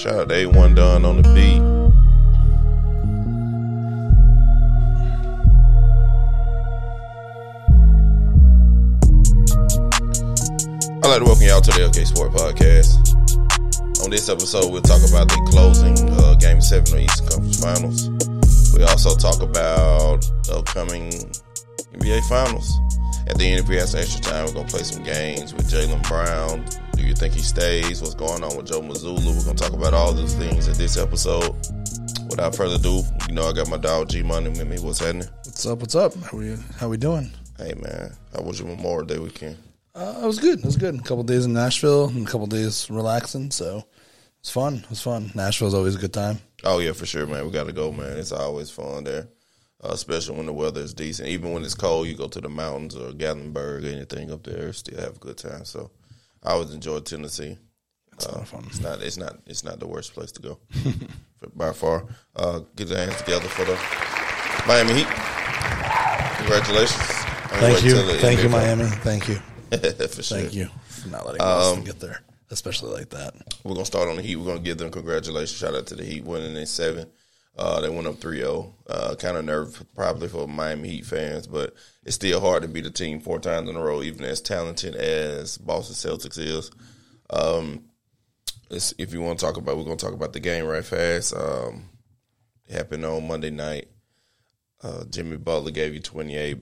[0.00, 1.60] Shout out to A1 Dunn on the beat.
[11.04, 12.96] I'd like to welcome y'all to the LK Sport Podcast.
[14.02, 18.72] On this episode, we'll talk about the closing uh, Game 7 of Eastern Conference Finals.
[18.72, 21.10] We also talk about the upcoming
[21.92, 22.72] NBA Finals.
[23.26, 25.52] At the end, if we have some extra time, we're going to play some games
[25.52, 26.64] with Jaylen Brown.
[27.00, 28.02] Do you think he stays?
[28.02, 29.24] What's going on with Joe Mazzulla?
[29.24, 31.56] We're going to talk about all those things in this episode.
[32.28, 34.78] Without further ado, you know I got my dog G Money with me.
[34.78, 35.26] What's happening?
[35.46, 35.78] What's up?
[35.80, 36.14] What's up?
[36.14, 37.30] How we how we doing?
[37.56, 39.56] Hey man, how was your Memorial Day weekend?
[39.94, 40.58] Uh, it was good.
[40.58, 40.94] It was good.
[40.94, 43.50] A couple days in Nashville and a couple days relaxing.
[43.50, 43.86] So
[44.40, 44.74] it's fun.
[44.74, 45.32] It was fun.
[45.34, 46.38] Nashville's always a good time.
[46.64, 47.46] Oh yeah, for sure, man.
[47.46, 48.18] We got to go, man.
[48.18, 49.26] It's always fun there,
[49.82, 51.30] uh, especially when the weather is decent.
[51.30, 55.00] Even when it's cold, you go to the mountains or Gatlinburg, anything up there, still
[55.00, 55.64] have a good time.
[55.64, 55.90] So
[56.42, 57.58] I always enjoy Tennessee.
[58.12, 58.64] It's of fun.
[58.66, 59.02] It's not.
[59.02, 59.38] It's not.
[59.46, 60.58] It's not the worst place to go
[61.54, 62.06] by far.
[62.36, 63.78] Uh, get your hands together for the
[64.66, 65.06] Miami Heat.
[66.38, 67.00] Congratulations.
[67.60, 67.96] Thank you.
[68.18, 68.84] Thank you, Miami.
[68.84, 69.34] Thank you.
[69.70, 70.38] for sure.
[70.38, 73.34] Thank you for not letting Boston get there, especially like that.
[73.64, 74.36] We're gonna start on the Heat.
[74.36, 75.58] We're gonna give them congratulations.
[75.58, 77.08] Shout out to the Heat winning in seven.
[77.56, 78.72] Uh, they went up 3-0.
[78.88, 82.86] Uh, kind of nerve probably for Miami Heat fans, but it's still hard to beat
[82.86, 86.70] a team four times in a row, even as talented as Boston Celtics is.
[87.28, 87.84] Um,
[88.70, 91.34] if you want to talk about, we're gonna talk about the game right fast.
[91.34, 91.90] Um,
[92.70, 93.88] happened on Monday night.
[94.82, 96.58] Uh, Jimmy Butler gave you 28.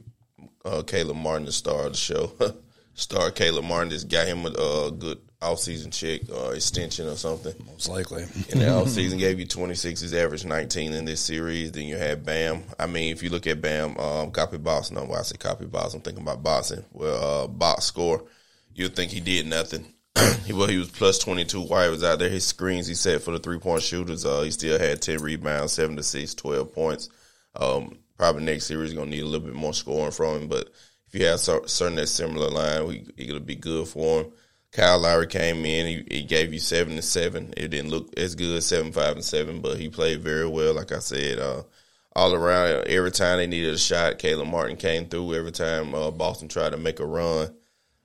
[0.64, 2.32] Uh, Caleb Martin, the star of the show,
[2.94, 7.54] star Caleb Martin, just got him a, a good off-season check or extension or something.
[7.66, 8.22] Most likely.
[8.48, 10.00] In the offseason, gave you 26.
[10.00, 11.72] He's averaged 19 in this series.
[11.72, 12.64] Then you had Bam.
[12.78, 14.90] I mean, if you look at Bam, um, copy box.
[14.90, 15.94] No, I say copy box.
[15.94, 16.84] I'm thinking about boxing.
[16.92, 18.24] Well, uh, box score,
[18.74, 19.86] you'd think he did nothing.
[20.44, 22.28] he, well, he was plus 22 while he was out there.
[22.28, 25.96] His screens he set for the three-point shooters, uh, he still had 10 rebounds, 7
[25.96, 27.10] to 6, 12 points.
[27.54, 30.48] Um, probably next series going to need a little bit more scoring from him.
[30.48, 30.70] But
[31.06, 34.32] if you have certain that similar line, we, it'll be good for him.
[34.72, 35.86] Kyle Lowry came in.
[35.86, 37.54] He, he gave you seven to seven.
[37.56, 40.74] It didn't look as good, seven five and seven, but he played very well.
[40.74, 41.62] Like I said, uh,
[42.14, 42.86] all around.
[42.86, 45.34] Every time they needed a shot, Caleb Martin came through.
[45.34, 47.54] Every time uh, Boston tried to make a run,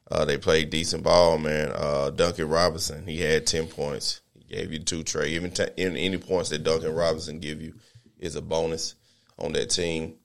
[0.10, 1.38] uh, they played decent ball.
[1.38, 4.22] Man, uh, Duncan Robinson, he had ten points.
[4.34, 5.34] He gave you two trade.
[5.34, 7.74] Even t- any points that Duncan Robinson give you
[8.20, 8.96] is a bonus
[9.38, 10.16] on that team,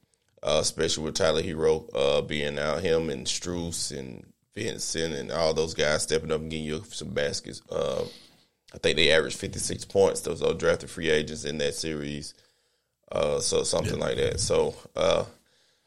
[0.42, 2.82] uh, especially with Tyler Herro uh, being out.
[2.82, 4.24] Him and Strus and
[4.58, 7.62] Vincent and all those guys stepping up and getting you some baskets.
[7.70, 8.04] Uh,
[8.74, 10.20] I think they averaged 56 points.
[10.20, 12.34] Those are drafted free agents in that series.
[13.10, 14.40] Uh, so something like that.
[14.40, 15.24] So uh,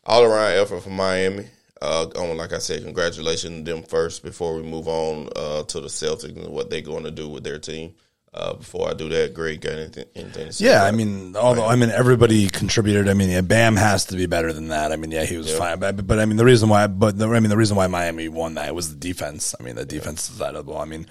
[0.05, 1.47] all around effort for Miami.
[1.81, 5.79] Uh, on, like I said, congratulations to them first before we move on uh, to
[5.79, 7.95] the Celtics and what they're going to do with their team.
[8.33, 10.65] Uh, before I do that, Greg, got anything, anything to say?
[10.65, 13.09] Yeah, I mean, although I mean, everybody contributed.
[13.09, 14.93] I mean, yeah, Bam has to be better than that.
[14.93, 17.27] I mean, yeah, he was fine, but, but I mean, the reason why, but the,
[17.27, 19.53] I mean, the reason why Miami won that was the defense.
[19.59, 20.81] I mean, the defense side of the ball.
[20.81, 21.07] I mean,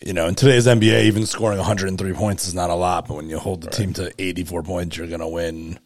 [0.00, 3.28] you know, in today's NBA, even scoring 103 points is not a lot, but when
[3.28, 5.78] you hold the team to 84 points, you're going to win.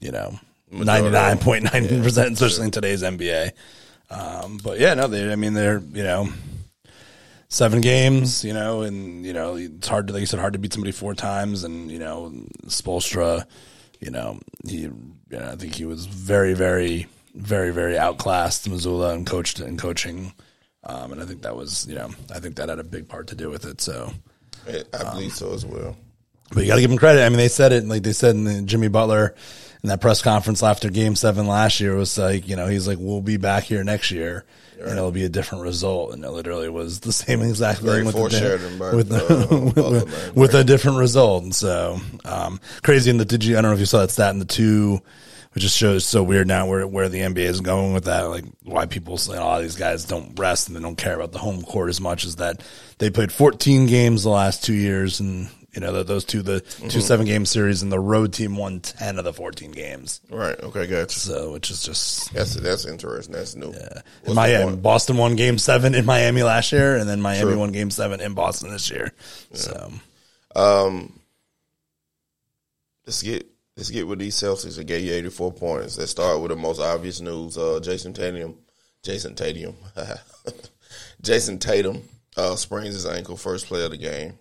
[0.00, 0.38] You know,
[0.72, 3.50] 99.9 percent, especially in today's NBA.
[4.10, 5.30] Um, but yeah, no, they.
[5.30, 6.28] I mean, they're you know
[7.48, 10.58] seven games, you know, and you know it's hard to like you said, hard to
[10.58, 12.32] beat somebody four times, and you know
[12.66, 13.46] Spoelstra,
[14.00, 14.92] you know he, you
[15.30, 20.32] know, I think he was very, very, very, very outclassed Mazzulla and coached and coaching,
[20.84, 23.28] um, and I think that was you know I think that had a big part
[23.28, 23.80] to do with it.
[23.80, 24.12] So,
[24.66, 25.96] I believe so as well.
[26.52, 27.24] but you got to give him credit.
[27.24, 29.34] I mean, they said it like they said in the Jimmy Butler
[29.82, 32.98] in that press conference after Game Seven last year was like, you know, he's like,
[33.00, 34.44] we'll be back here next year,
[34.80, 36.12] and it'll be a different result.
[36.12, 40.02] And it literally was the same exact thing with the, with, the,
[40.34, 41.42] with, with a different result.
[41.44, 43.10] And so um, crazy.
[43.10, 43.58] And the did you?
[43.58, 45.00] I don't know if you saw that stat in the two.
[45.54, 48.44] Which just shows so weird now where where the NBA is going with that, like
[48.64, 51.32] why people say a lot of these guys don't rest and they don't care about
[51.32, 52.62] the home court as much as that
[52.98, 56.88] they played 14 games the last two years and you know those two the Mm-hmm.
[56.88, 60.58] two seven game series and the road team won 10 of the 14 games Right.
[60.60, 60.86] Okay.
[60.86, 61.18] Gotcha.
[61.18, 63.34] so which is just That's that's interesting.
[63.34, 63.72] That's new.
[64.24, 64.76] What's Miami.
[64.76, 67.58] Boston won game seven in Miami last year and then Miami True.
[67.58, 69.12] won game seven in Boston this year
[69.52, 69.92] so
[70.56, 71.20] Um,
[73.06, 73.46] let's get
[73.76, 75.96] let's get with these Celtics that gave you eighty four points.
[75.98, 77.56] Let's start with the most obvious news.
[77.56, 78.56] Uh, Jayson Tatum,
[79.04, 79.76] Jayson Tatum,
[81.22, 82.02] Jayson Tatum
[82.36, 83.36] uh, sprains his ankle.
[83.36, 84.38] First play of the game,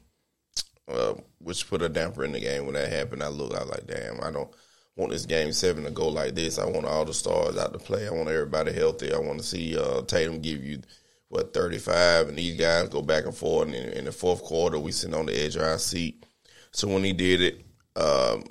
[0.87, 2.65] uh, which put a damper in the game.
[2.65, 3.55] When that happened, I looked.
[3.55, 4.49] I was like, damn, I don't
[4.95, 6.57] want this game seven to go like this.
[6.59, 8.07] I want all the stars out to play.
[8.07, 9.13] I want everybody healthy.
[9.13, 10.81] I want to see uh, Tatum give you
[11.29, 13.67] what thirty five, and these guys go back and forth.
[13.67, 16.25] And in, in the fourth quarter, we sitting on the edge of our seat
[16.71, 18.45] So when he did it, um,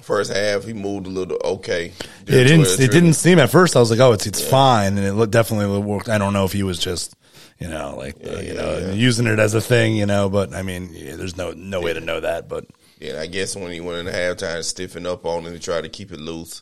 [0.00, 1.92] first half he moved a little okay.
[2.26, 2.80] It didn't.
[2.80, 3.76] It didn't seem at first.
[3.76, 4.50] I was like, oh, it's it's yeah.
[4.50, 6.08] fine, and it looked, definitely worked.
[6.08, 7.16] I don't know if he was just
[7.64, 8.92] you know, like yeah, you know, yeah.
[8.92, 10.28] using it as a thing, you know.
[10.28, 12.46] But I mean, yeah, there's no no way to know that.
[12.46, 12.66] But
[13.00, 15.80] yeah, I guess when he went in the halftime, stiffen up on it and try
[15.80, 16.60] to keep it loose.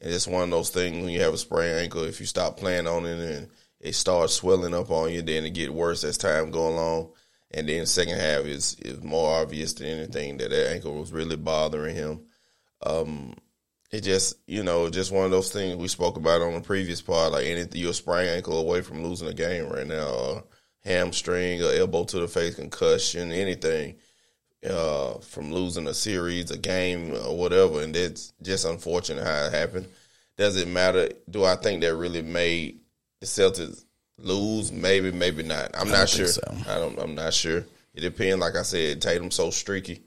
[0.00, 2.58] And it's one of those things when you have a sprained ankle, if you stop
[2.58, 3.48] playing on it and
[3.80, 7.12] it starts swelling up on you, then it get worse as time go along.
[7.50, 11.36] And then second half is is more obvious than anything that that ankle was really
[11.36, 12.20] bothering him.
[12.84, 13.34] Um,
[13.94, 17.00] it just you know just one of those things we spoke about on the previous
[17.00, 17.30] part.
[17.32, 20.44] Like anything, you're a sprained ankle away from losing a game right now, or
[20.82, 23.94] hamstring, or elbow to the face concussion, anything
[24.68, 27.82] uh, from losing a series, a game, or whatever.
[27.82, 29.86] And it's just unfortunate how it happened.
[30.36, 31.10] Does it matter?
[31.30, 32.80] Do I think that really made
[33.20, 33.84] the Celtics
[34.18, 34.72] lose?
[34.72, 35.70] Maybe, maybe not.
[35.78, 36.26] I'm not sure.
[36.26, 36.42] So.
[36.66, 36.98] I don't.
[36.98, 37.64] I'm not sure.
[37.94, 38.40] It depends.
[38.40, 40.02] Like I said, Tatum's so streaky.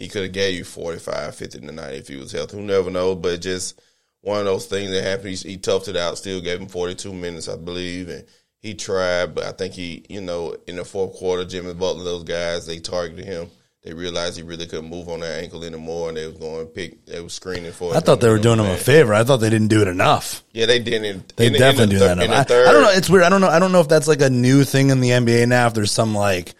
[0.00, 2.56] He could have gave you 45, 50 tonight if he was healthy.
[2.56, 3.18] Who never knows?
[3.18, 3.80] But just
[4.22, 5.36] one of those things that happened.
[5.36, 6.18] He, he toughed it out.
[6.18, 8.24] Still gave him 42 minutes, I believe, and
[8.58, 9.34] he tried.
[9.34, 12.80] But I think he, you know, in the fourth quarter, Jimmy Butler, those guys, they
[12.80, 13.50] targeted him
[13.82, 16.70] they realized he really couldn't move on that ankle anymore, and they was going to
[16.70, 17.06] pick.
[17.06, 17.90] They was screening for.
[17.90, 17.96] Him.
[17.96, 19.14] I thought they were doing him a favor.
[19.14, 20.44] I thought they didn't do it enough.
[20.52, 21.34] Yeah, they didn't.
[21.36, 22.50] They in, definitely in the, do that enough.
[22.50, 22.90] I, I, don't know.
[22.90, 23.24] It's weird.
[23.24, 23.48] I don't know.
[23.48, 25.66] I don't know if that's like a new thing in the NBA now.
[25.66, 26.52] If there's some like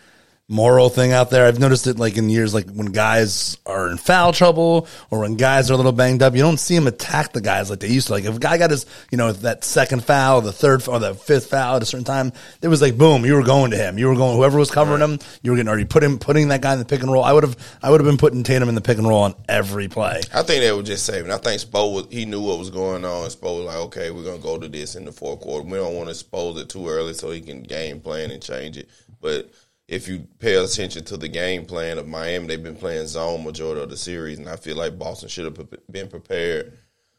[0.51, 1.47] moral thing out there.
[1.47, 5.37] I've noticed it like in years, like when guys are in foul trouble or when
[5.37, 7.89] guys are a little banged up, you don't see them attack the guys like they
[7.89, 8.15] used to.
[8.15, 11.15] Like if a guy got his, you know, that second foul, the third or the
[11.15, 13.97] fifth foul at a certain time, it was like boom, you were going to him.
[13.97, 15.21] You were going whoever was covering him.
[15.43, 17.23] You were getting already put him putting that guy in the pick and roll.
[17.23, 19.35] I would have I would have been putting Tatum in the pick and roll on
[19.49, 20.21] every play.
[20.35, 21.31] I think they were just saving.
[21.31, 23.29] I think Spo was, he knew what was going on.
[23.29, 25.65] Spo was like, okay, we're gonna go to this in the fourth quarter.
[25.65, 28.77] We don't want to expose it too early so he can game plan and change
[28.77, 28.89] it,
[29.21, 29.51] but
[29.91, 33.83] if you pay attention to the game plan of Miami, they've been playing zone majority
[33.83, 36.79] of the series, and I feel like Boston should have been prepared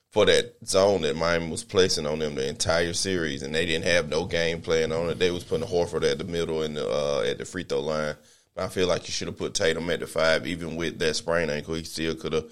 [0.10, 3.84] for that zone that Miami was placing on them the entire series, and they didn't
[3.84, 5.20] have no game plan on it.
[5.20, 8.16] They was putting Horford at the middle and uh, at the free throw line.
[8.56, 11.18] But I feel like you should have put Tatum at the five, even with that
[11.18, 11.76] sprain ankle.
[11.76, 12.50] He still could have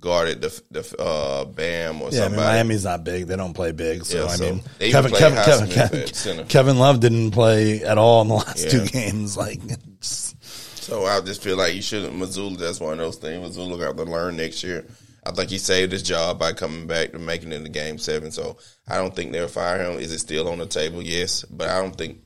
[0.00, 2.24] guarded the the uh, Bam or yeah, somebody.
[2.24, 4.04] I mean, Miami's not big; they don't play big.
[4.04, 8.28] So, yeah, I mean, Kevin Kevin Kevin, Kevin, Kevin, Love didn't play at all in
[8.28, 8.70] the last yeah.
[8.70, 9.36] two games.
[9.36, 9.60] Like,
[10.00, 12.14] so I just feel like you shouldn't.
[12.14, 13.56] Mazzulla, that's one of those things.
[13.56, 14.86] Mazzulla got to learn next year.
[15.24, 18.30] I think he saved his job by coming back and making it the game seven.
[18.30, 18.56] So
[18.88, 19.98] I don't think they'll fire him.
[19.98, 21.02] Is it still on the table?
[21.02, 22.20] Yes, but I don't think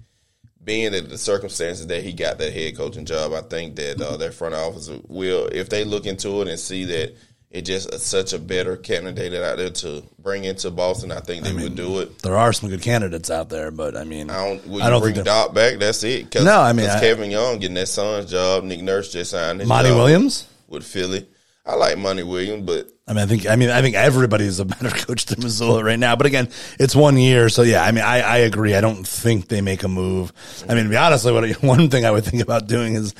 [0.65, 4.17] being that the circumstances that he got that head coaching job, I think that uh,
[4.17, 7.15] their front office will, if they look into it and see that
[7.55, 11.13] it's just uh, such a better candidate out there to bring into Boston.
[11.13, 12.19] I think they I mean, would do it.
[12.19, 14.67] There are some good candidates out there, but I mean, I don't.
[14.67, 15.79] Will I don't bring Doc back?
[15.79, 16.33] That's it.
[16.33, 18.65] Cause, no, I mean, I, Kevin Young getting that son's job.
[18.65, 21.29] Nick Nurse just signed his Monty Williams with Philly.
[21.67, 24.67] I like Monty Williams, but I mean, I think, I mean, I think everybody's a
[24.67, 26.15] better coach than Mazzulla right now.
[26.15, 27.83] But again, it's one year, so yeah.
[27.83, 28.75] I mean, I, I agree.
[28.75, 30.33] I don't think they make a move.
[30.69, 33.15] I mean, to be honest, what one thing I would think about doing is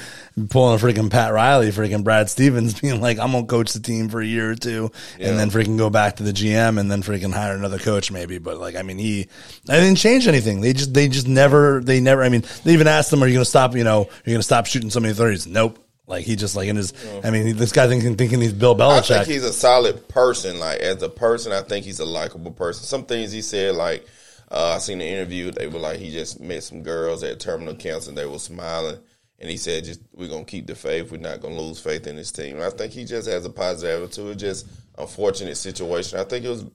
[0.51, 4.11] pulling a freaking Pat Riley, freaking Brad Stevens, being like, I'm gonna coach the team
[4.11, 5.29] for a year or two, yeah.
[5.29, 8.37] and then freaking go back to the GM, and then freaking hire another coach maybe.
[8.37, 9.29] But like, I mean, he,
[9.69, 10.61] I didn't change anything.
[10.61, 12.23] They just, they just never, they never.
[12.23, 13.75] I mean, they even asked them, "Are you gonna stop?
[13.75, 15.47] You know, you're gonna stop shooting so many thirties?
[15.47, 15.79] Nope.
[16.07, 16.93] Like he just like in his.
[17.25, 19.11] I mean, this guy thinking thinking he's Bill Belichick.
[19.11, 20.61] I think he's a solid person.
[20.61, 22.85] Like as a person, I think he's a likable person.
[22.85, 24.07] Some things he said, like
[24.51, 25.51] uh, I seen the interview.
[25.51, 28.11] They were like he just met some girls at terminal cancer.
[28.11, 28.99] and They were smiling,
[29.39, 31.11] and he said, "Just we're gonna keep the faith.
[31.11, 33.51] We're not gonna lose faith in this team." And I think he just has a
[33.51, 34.39] positive attitude.
[34.39, 34.67] Just
[34.99, 36.19] unfortunate situation.
[36.19, 36.67] I think it was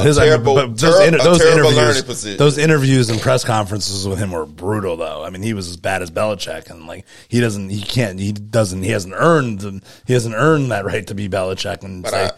[0.00, 4.30] his, terrible, I mean, those, ter- those interviews, those interviews and press conferences with him
[4.30, 4.96] were brutal.
[4.96, 8.18] Though I mean, he was as bad as Belichick, and like he doesn't, he can't,
[8.18, 11.82] he doesn't, he hasn't earned, he hasn't earned that right to be Belichick.
[11.82, 12.30] And but say, I,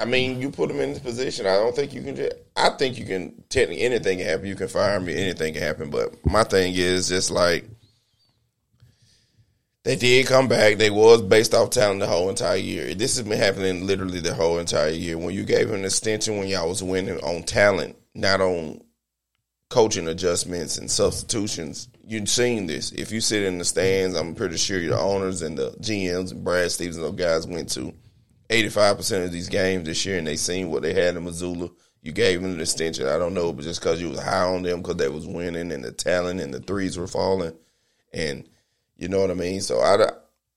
[0.00, 1.46] I mean, you put him in this position.
[1.46, 2.16] I don't think you can.
[2.16, 3.34] Just, I think you can.
[3.48, 4.46] Technically, anything can happen.
[4.46, 5.14] You can fire me.
[5.14, 5.90] Anything can happen.
[5.90, 7.68] But my thing is just like
[9.84, 10.76] they did come back.
[10.76, 12.94] They was based off talent the whole entire year.
[12.94, 15.16] This has been happening literally the whole entire year.
[15.16, 18.80] When you gave him an extension when y'all was winning on talent, not on
[19.70, 22.90] coaching adjustments and substitutions, you've seen this.
[22.92, 26.42] If you sit in the stands, I'm pretty sure your owners and the GMs and
[26.42, 27.94] Brad Stevens and those guys went to
[28.50, 31.70] 85% of these games this year and they seen what they had in Mazzulla.
[32.02, 33.06] You gave them an extension.
[33.06, 35.70] I don't know, but just because you was high on them because they was winning
[35.70, 37.54] and the talent and the threes were falling.
[38.12, 38.48] And–
[38.98, 39.60] you know what I mean?
[39.60, 39.96] So I,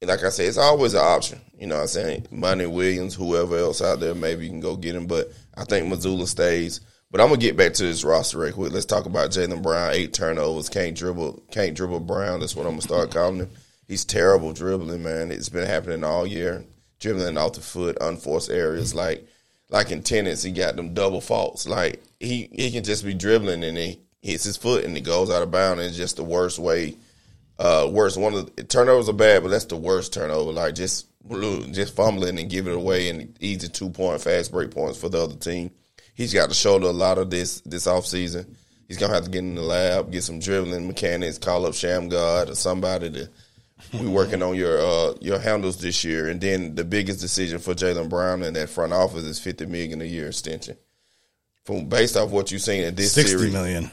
[0.05, 1.39] like I say, it's always an option.
[1.57, 2.27] You know what I'm saying?
[2.31, 5.05] Monty Williams, whoever else out there, maybe you can go get him.
[5.05, 6.81] But I think Mazzulla stays.
[7.11, 8.71] But I'm gonna get back to this roster real quick.
[8.71, 9.91] Let's talk about Jaylen Brown.
[9.93, 12.39] Eight turnovers, can't dribble, can't dribble Brown.
[12.39, 13.49] That's what I'm gonna start calling him.
[13.85, 15.31] He's terrible dribbling, man.
[15.31, 16.63] It's been happening all year.
[16.99, 19.27] Dribbling off the foot, unforced areas like
[19.69, 21.67] like in tennis, he got them double faults.
[21.67, 25.29] Like he he can just be dribbling and he hits his foot and it goes
[25.29, 25.83] out of bounds.
[25.83, 26.95] It's just the worst way.
[27.59, 30.51] Uh, worst one of the turnovers are bad, but that's the worst turnover.
[30.51, 31.07] Like just
[31.71, 35.23] just fumbling and giving it away and easy two point fast break points for the
[35.23, 35.71] other team.
[36.15, 38.55] He's got to shoulder a lot of this this off season.
[38.87, 42.49] He's gonna have to get in the lab, get some dribbling mechanics, call up Shammgod
[42.49, 43.29] or somebody to
[43.93, 47.73] we working on your uh, your handles this year, and then the biggest decision for
[47.73, 50.77] Jaylen Brown in that front office is fifty million a year extension.
[51.65, 53.91] From based off what you've seen in this Sixty series, million.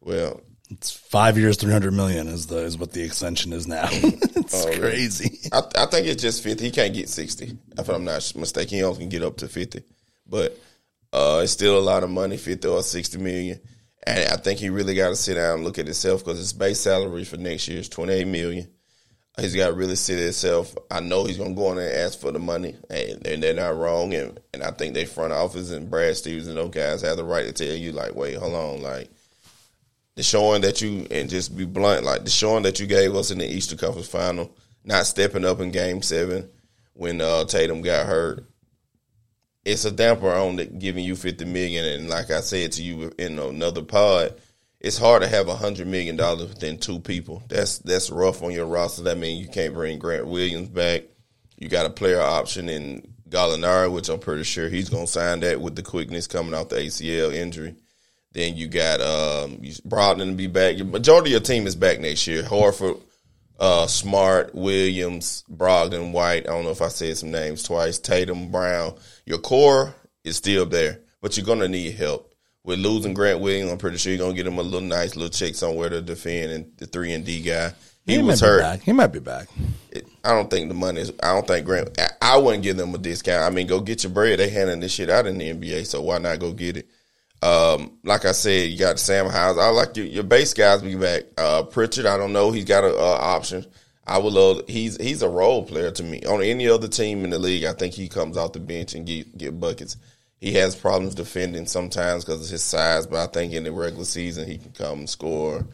[0.00, 3.88] well, It's five years, three hundred million is the is what the extension is now.
[3.90, 5.38] it's Oh, crazy.
[5.52, 6.64] I, I think it's just fifty.
[6.64, 7.58] He can't get sixty.
[7.76, 9.82] If I'm not mistaken, he only can get up to fifty,
[10.26, 10.56] but
[11.12, 13.60] uh, it's still a lot of money, fifty or sixty million.
[14.06, 16.52] And I think he really got to sit down and look at himself because his
[16.54, 18.68] base salary for next year is twenty eight million.
[19.38, 20.74] He's got to really sit at himself.
[20.90, 23.76] I know he's gonna go in and ask for the money, and, and they're not
[23.76, 24.14] wrong.
[24.14, 27.24] And and I think they front office and Brad Stevens and those guys have the
[27.24, 29.10] right to tell you like, wait, hold on, like
[30.16, 33.30] the showing that you and just be blunt, like the showing that you gave us
[33.30, 36.48] in the Eastern Conference Final, not stepping up in Game Seven
[36.94, 38.44] when uh, Tatum got hurt.
[39.64, 43.12] It's a damper on the, giving you fifty million, and like I said to you
[43.18, 44.34] in another pod,
[44.80, 47.42] it's hard to have a hundred million dollars within two people.
[47.48, 49.02] That's that's rough on your roster.
[49.02, 51.02] That means you can't bring Grant Williams back.
[51.58, 55.60] You got a player option in Gallinari, which I'm pretty sure he's gonna sign that
[55.60, 57.76] with the quickness coming off the ACL injury.
[58.32, 59.56] Then you got um,
[59.86, 60.76] Brogdon to be back.
[60.76, 62.42] Your majority of your team is back next year.
[62.44, 63.00] Horford,
[63.58, 66.48] uh, Smart, Williams, Brogdon, White.
[66.48, 67.98] I don't know if I said some names twice.
[67.98, 68.94] Tatum, Brown.
[69.26, 69.94] Your core
[70.24, 72.32] is still there, but you're gonna need help.
[72.62, 75.30] With losing Grant Williams, I'm pretty sure you're gonna get him a little nice little
[75.30, 77.72] check somewhere to defend and the three and D guy.
[78.06, 78.60] He, might was hurt.
[78.60, 78.80] back.
[78.82, 79.48] He might be back.
[79.90, 81.12] It- I don't think the money is.
[81.22, 81.98] I don't think Grant.
[81.98, 83.42] I, I wouldn't give them a discount.
[83.42, 84.38] I mean, go get your bread.
[84.38, 86.88] They handing this shit out in the NBA, so why not go get it?
[87.42, 89.60] Um, like I said, you got Sam Hauser.
[89.60, 91.24] I like your, your base guys be back.
[91.38, 92.50] Uh, Pritchard, I don't know.
[92.50, 93.64] He's got a uh, option.
[94.06, 94.62] I would love.
[94.68, 96.22] He's he's a role player to me.
[96.24, 99.06] On any other team in the league, I think he comes off the bench and
[99.06, 99.96] get get buckets.
[100.40, 104.04] He has problems defending sometimes because of his size, but I think in the regular
[104.04, 105.66] season he can come and score.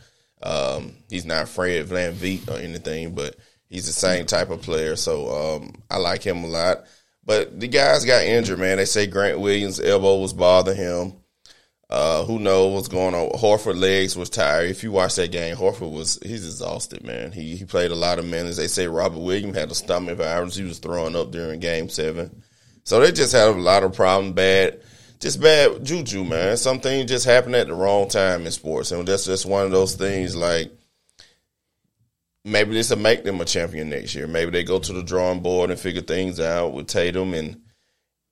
[0.42, 3.36] Um, he's not Fred VanVleet or anything, but
[3.68, 4.96] he's the same type of player.
[4.96, 6.84] So um, I like him a lot.
[7.24, 8.76] But the guys got injured, man.
[8.76, 11.12] They say Grant Williams' elbow was bothering him.
[11.88, 13.30] Uh, who knows what's going on?
[13.38, 14.70] Horford legs was tired.
[14.70, 17.30] If you watch that game, Horford was he's exhausted, man.
[17.30, 18.56] He he played a lot of minutes.
[18.56, 20.56] They say Robert Williams had a stomach virus.
[20.56, 22.42] He was throwing up during Game Seven.
[22.82, 24.34] So they just had a lot of problems.
[24.34, 24.80] Bad,
[25.20, 26.56] just bad juju, man.
[26.56, 29.94] Something just happened at the wrong time in sports, and that's just one of those
[29.94, 30.34] things.
[30.34, 30.72] Like
[32.44, 34.26] maybe this will make them a champion next year.
[34.26, 37.60] Maybe they go to the drawing board and figure things out with Tatum and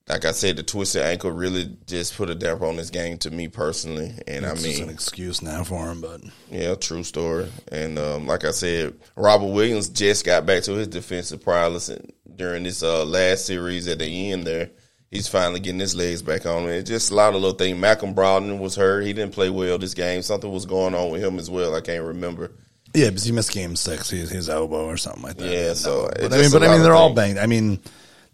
[0.09, 3.31] like I said, the twisted ankle really just put a damper on this game to
[3.31, 4.13] me personally.
[4.27, 6.21] And It's I just an mean, excuse now for him, but
[6.51, 7.51] yeah, true story.
[7.73, 11.91] And um, like I said, Robert Williams just got back to his defensive prowess
[12.37, 14.71] during this uh, last series at the end there.
[15.11, 16.69] He's finally getting his legs back on.
[16.69, 17.79] It's just a lot of little things.
[17.79, 19.03] Malcolm Brogdon was hurt.
[19.03, 20.21] He didn't play well this game.
[20.23, 21.75] Something was going on with him as well.
[21.77, 22.51] I can't remember.
[22.95, 25.49] yeah, because he missed game six, his, his elbow or something like that.
[25.49, 27.39] Yeah, so But I mean, but I mean, they're all banged.
[27.39, 27.79] I mean,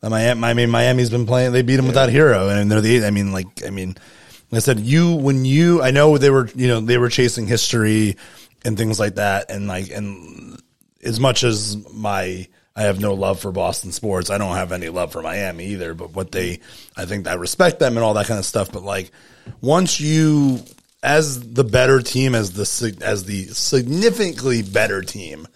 [0.03, 1.53] Miami, I mean, Miami's been playing.
[1.53, 3.05] They beat them without Herro, and they're the.
[3.05, 3.97] I mean, like, I mean,
[4.51, 7.47] like I said, you when you, I know they were, you know, they were chasing
[7.47, 8.17] history
[8.65, 10.61] and things like that, and like, and
[11.05, 12.49] as much as my.
[12.77, 14.31] I have no love for Boston sports.
[14.31, 15.93] I don't have any love for Miami either.
[15.93, 16.61] But what they,
[16.97, 18.71] I think I respect them and all that kind of stuff.
[18.73, 19.11] But like,
[19.61, 20.61] once you,
[21.03, 25.49] as the better team, as the as the significantly better team,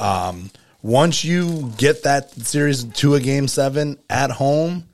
[0.00, 0.50] um,
[0.82, 4.88] once you get that series to a game seven at home,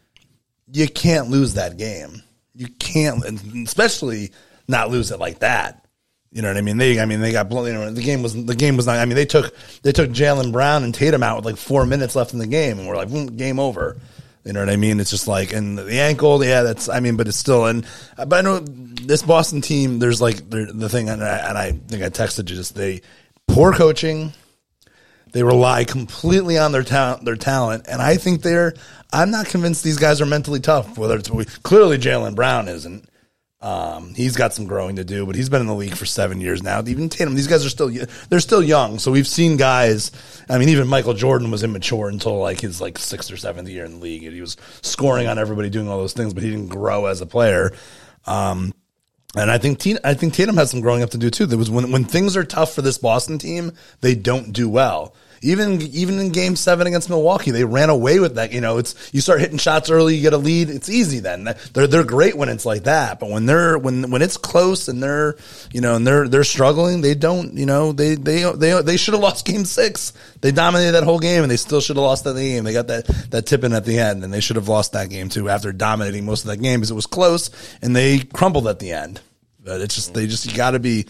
[0.72, 2.22] you can't lose that game.
[2.54, 3.24] You can't,
[3.66, 4.32] especially
[4.68, 5.86] not lose it like that.
[6.30, 6.78] You know what I mean?
[6.78, 7.66] They, I mean, they got blown.
[7.66, 8.98] You know, the game was the game was not.
[8.98, 12.16] I mean, they took they took Jaylen Brown and Tatum out with like four minutes
[12.16, 13.96] left in the game, and we're like, "Mm, game over.
[14.44, 14.98] You know what I mean?
[14.98, 16.88] It's just like, and the ankle, yeah, that's.
[16.88, 17.66] I mean, but it's still.
[17.66, 17.86] And
[18.16, 20.00] but I know this Boston team.
[20.00, 23.02] There's like the thing, and I, and I think I texted you just they
[23.46, 24.32] poor coaching.
[25.34, 28.72] They rely completely on their talent, their talent, and I think they're.
[29.12, 30.96] I'm not convinced these guys are mentally tough.
[30.96, 33.08] Whether it's clearly Jaylen Brown isn't.
[33.60, 36.40] Um, he's got some growing to do, but he's been in the league for seven
[36.40, 36.82] years now.
[36.86, 37.90] Even Tatum, these guys are still
[38.28, 39.00] they're still young.
[39.00, 40.12] So we've seen guys.
[40.48, 43.84] I mean, even Michael Jordan was immature until like his like sixth or seventh year
[43.84, 46.50] in the league, and he was scoring on everybody, doing all those things, but he
[46.50, 47.72] didn't grow as a player.
[48.24, 48.72] Um,
[49.36, 49.80] and I think
[50.14, 51.46] think Tatum has some growing up to do too.
[51.46, 55.14] There was when when things are tough for this Boston team, they don't do well.
[55.44, 58.52] Even even in Game Seven against Milwaukee, they ran away with that.
[58.52, 61.20] You know, it's you start hitting shots early, you get a lead, it's easy.
[61.20, 64.88] Then they're they're great when it's like that, but when they're when when it's close
[64.88, 65.36] and they're
[65.70, 69.12] you know and they're they're struggling, they don't you know they they they they should
[69.14, 70.14] have lost Game Six.
[70.40, 72.64] They dominated that whole game and they still should have lost that game.
[72.64, 75.10] They got that that tip in at the end, and they should have lost that
[75.10, 77.50] game too after dominating most of that game because it was close
[77.82, 79.20] and they crumbled at the end.
[79.62, 81.06] But it's just they just you got to be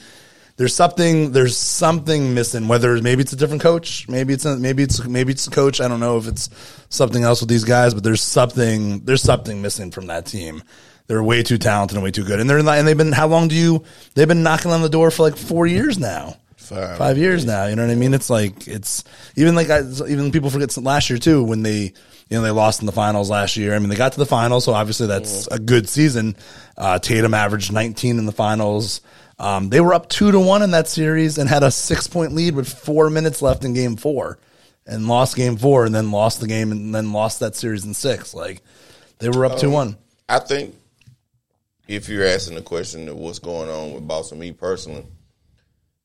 [0.57, 2.69] there's something there's something missing.
[2.69, 5.81] Whether maybe it's a different coach, maybe it's a, maybe it's maybe it's a coach.
[5.81, 6.49] I don't know if it's
[6.89, 10.63] something else with these guys, but there's something there's something missing from that team.
[11.07, 13.27] They're way too talented and way too good, and they're not, and they've been how
[13.27, 13.85] long do you
[14.15, 16.37] they've been knocking on the door for like four years now.
[16.57, 16.97] Five.
[16.97, 18.15] Five years now, you know what I mean?
[18.15, 19.05] It's like it's
[19.37, 21.93] even like I, even people forget last year too when they
[22.31, 23.75] you know they lost in the finals last year.
[23.75, 26.37] I mean they got to the finals, so obviously that's a good season.
[26.79, 29.03] Uh, Tatum averaged 19 in the finals.
[29.39, 32.33] Um, they were up two to one in that series and had a six point
[32.35, 34.39] lead with four minutes left in game four
[34.87, 37.95] and lost game four and then lost the game and then lost that series in
[37.95, 38.35] six.
[38.35, 38.63] Like
[39.19, 39.97] they were up two one.
[40.29, 40.75] I think
[41.89, 45.05] if you're asking the question of what's going on with Boston, me personally,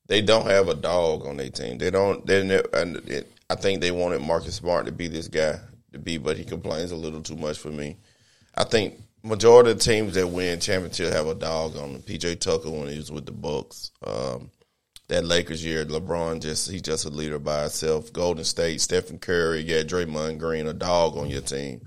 [0.08, 1.78] they don't have a dog on their team.
[1.78, 2.26] They don't.
[2.26, 2.68] They never.
[2.74, 5.60] And it, I think they wanted Marcus Smart to be this guy
[5.94, 7.98] to be, but he complains a little too much for me.
[8.56, 12.02] I think majority of teams that win championship have a dog on them.
[12.02, 13.92] PJ Tucker when he was with the Bucks.
[14.06, 14.52] Um,
[15.08, 18.14] that Lakers year, LeBron just he's just a leader by himself.
[18.14, 21.82] Golden State, Stephen Curry, yeah, Draymond Green, a dog on your team.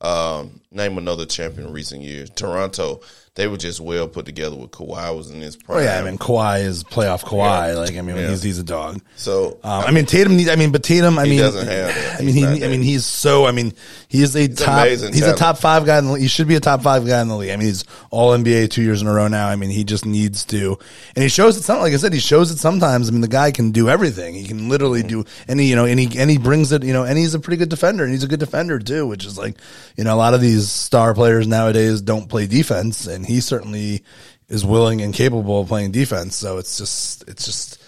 [0.00, 2.30] Um, name another champion in recent years.
[2.30, 3.00] Toronto,
[3.36, 5.78] they were just well put together with Kawhi was in his prime.
[5.78, 7.68] Oh yeah, I mean Kawhi is playoff Kawhi.
[7.74, 7.78] Yeah.
[7.80, 8.28] Like I mean Yeah.
[8.30, 9.00] he's he's a dog.
[9.16, 10.36] So Um, I mean Tatum.
[10.36, 11.18] Needs, I mean, but Tatum.
[11.18, 12.20] I He mean, doesn't have that.
[12.20, 12.64] I mean, He's he.
[12.64, 13.46] I mean, he's so.
[13.46, 13.72] I mean,
[14.08, 14.82] he is a top.
[14.86, 15.98] amazing He's a top five guy.
[15.98, 16.22] In the, league.
[16.22, 17.50] he should be a top five guy in the league.
[17.50, 19.48] I mean, he's all NBA two years in a row now.
[19.48, 20.78] I mean, he just needs to,
[21.16, 21.62] and he shows it.
[21.62, 23.08] Some, like I said, he shows it sometimes.
[23.08, 24.34] I mean, the guy can do everything.
[24.34, 25.64] He can literally do any.
[25.66, 26.84] You know, and he and he brings it.
[26.84, 29.06] You know, and he's a pretty good defender, and he's a good defender too.
[29.08, 29.56] Which is like,
[29.96, 34.02] you know, a lot of these star players nowadays don't play defense, and he certainly
[34.48, 36.36] is willing and capable of playing defense.
[36.36, 37.80] So it's just, it's just.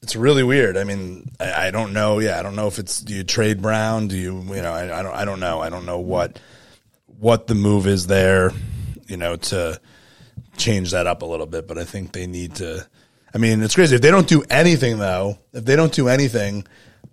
[0.00, 0.76] It's really weird.
[0.76, 2.20] I mean, I, I don't know.
[2.20, 4.06] Yeah, I don't know if it's do you trade Brown?
[4.06, 4.72] Do you you know?
[4.72, 5.60] I, I don't I don't know.
[5.60, 6.38] I don't know what
[7.18, 8.52] what the move is there.
[9.08, 9.80] You know to
[10.56, 12.86] change that up a little bit, but I think they need to.
[13.34, 15.38] I mean, it's crazy if they don't do anything though.
[15.52, 16.66] If they don't do anything,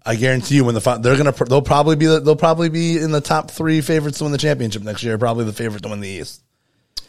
[0.06, 3.22] I guarantee you when the they're gonna they'll probably be they'll probably be in the
[3.22, 5.18] top three favorites to win the championship next year.
[5.18, 6.44] Probably the favorite to win the East.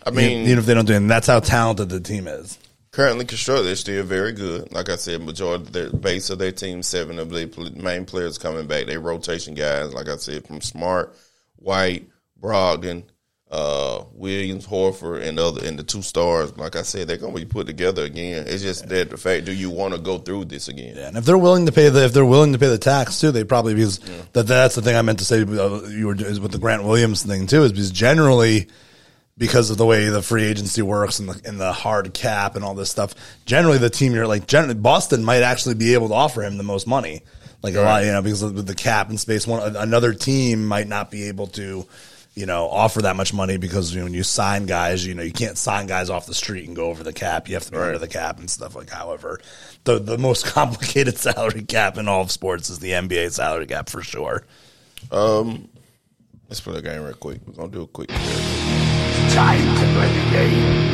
[0.05, 2.59] I mean, even if they don't do anything, that's how talented the team is.
[2.93, 4.73] currently constructed, they're still very good.
[4.73, 8.39] Like I said, majority of their base of their team, seven of the main players
[8.39, 8.87] coming back.
[8.87, 11.15] They rotation guys, like I said, from Smart,
[11.57, 12.09] White,
[12.41, 13.03] Brogdon,
[13.51, 16.57] uh, Williams, Horford, and other and the two stars.
[16.57, 18.45] Like I said, they're gonna be put together again.
[18.49, 20.97] It's just that the fact: do you want to go through this again?
[20.97, 23.21] Yeah, and if they're willing to pay the if they're willing to pay the tax
[23.21, 24.01] too, they probably because
[24.33, 25.43] that that's the thing I meant to say.
[25.43, 28.67] uh, You were is with the Grant Williams thing too, is because generally
[29.39, 32.65] because of the way the free agency works and the and the hard cap and
[32.65, 36.15] all this stuff, generally the team you're like generally Boston might actually be able to
[36.15, 37.23] offer him the most money,
[37.63, 39.47] like a lot, you know, because of the cap and space.
[39.47, 41.87] One another team might not be able to.
[42.39, 45.23] You know, offer that much money because you know, when you sign guys, you know,
[45.23, 47.49] you can't sign guys off the street and go over the cap.
[47.49, 47.87] You have to be Right.
[47.87, 48.91] under the cap and stuff like.
[48.91, 49.41] However,
[49.85, 53.89] the the most complicated salary cap in all of sports is the NBA salary cap
[53.89, 54.45] for sure.
[55.11, 55.71] Um,
[56.51, 57.41] let's play the game real quick.
[57.47, 58.11] We're gonna do a quick.
[58.13, 60.93] It's Time to play the game.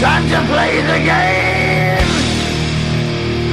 [0.00, 2.06] Time to play the game.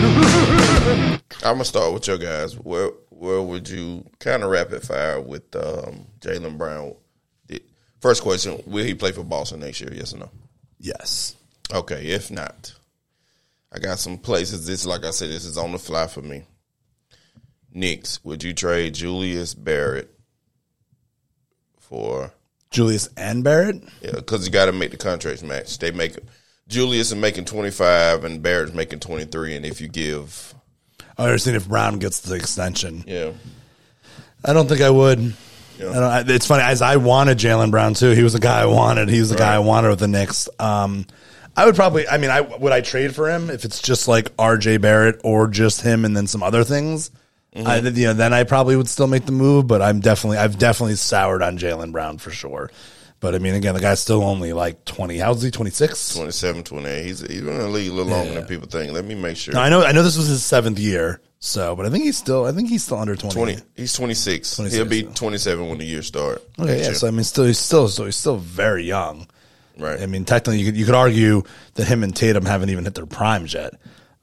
[1.44, 2.54] I'm gonna start with your guys.
[2.58, 2.92] Where
[3.24, 6.94] where would you kind of rapid fire with um, Jaylen Brown?
[8.02, 9.94] First question: Will he play for Boston next year?
[9.94, 10.30] Yes or no?
[10.78, 11.34] Yes.
[11.74, 12.08] Okay.
[12.08, 12.74] If not,
[13.72, 14.68] I got some places.
[14.68, 16.44] This, like I said, this is on the fly for me.
[17.72, 20.14] Knicks, would you trade Julius Barrett
[21.80, 22.34] for?
[22.72, 23.84] Julius and Barrett.
[24.02, 25.78] Yeah, because you got to make the contracts match.
[25.78, 26.18] They make
[26.68, 30.54] Julius is making twenty five and Barrett's making twenty three, and if you give,
[31.18, 33.04] I understand if Brown gets the extension.
[33.08, 33.32] yeah,
[34.44, 35.34] I don't think I would.
[35.80, 35.90] Yeah.
[35.90, 38.12] I don't, I, it's funny as I wanted Jaylen Brown too.
[38.12, 39.10] He was the guy I wanted.
[39.10, 40.50] He was the guy I wanted with the Knicks.
[40.60, 41.06] Um,
[41.56, 42.08] I would probably.
[42.08, 44.78] I mean, I would I trade for him if it's just like R.J.
[44.78, 47.12] Barrett or just him and then some other things.
[47.56, 47.68] Mm-hmm.
[47.68, 49.68] I, you know, then I probably would still make the move.
[49.68, 52.72] But I'm definitely, I've definitely soured on Jaylen Brown for sure.
[53.24, 55.18] But I mean, again, the guy's still only like 20.
[55.18, 55.50] How's he?
[55.50, 56.16] 26.
[56.16, 57.06] 27, 28.
[57.06, 58.92] He's he's been in the league a little longer than people think.
[58.92, 59.54] Let me make sure.
[59.54, 59.82] No, I know.
[59.82, 61.22] I know this was his seventh year.
[61.40, 62.46] So, but I think he's still.
[62.46, 63.34] I think he's still under 20.
[63.34, 63.58] 20.
[63.78, 64.58] He's 26.
[64.58, 65.14] 26, He'll be yeah.
[65.16, 66.44] 27 when the year starts.
[66.60, 66.84] Okay, yeah.
[66.88, 66.94] year.
[66.96, 69.26] So I mean, still, he's still, so he's still very young.
[69.80, 70.02] right.
[70.02, 71.44] I mean, technically, you could you could argue
[71.76, 73.74] that him and Tatum haven't even hit their primes yet.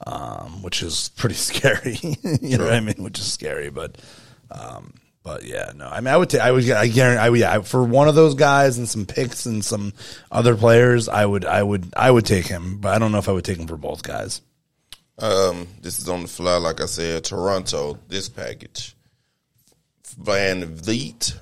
[0.07, 1.97] um, which is pretty scary.
[2.03, 2.97] you know what I mean?
[3.03, 3.97] Which is scary, but
[4.51, 5.87] um, but yeah, no.
[5.87, 6.41] I mean, I would take.
[6.41, 6.69] I would.
[6.71, 7.21] I guarantee.
[7.21, 7.41] I would.
[7.41, 9.93] Yeah, for one of those guys and some picks and some
[10.31, 11.45] other players, I would.
[11.45, 11.93] I would.
[11.97, 14.03] I would take him, but I don't know if I would take him for both
[14.03, 14.41] guys.
[15.19, 17.25] Um, this is on the fly, like I said.
[17.25, 18.97] Toronto, this package,
[20.23, 21.37] VanVleet.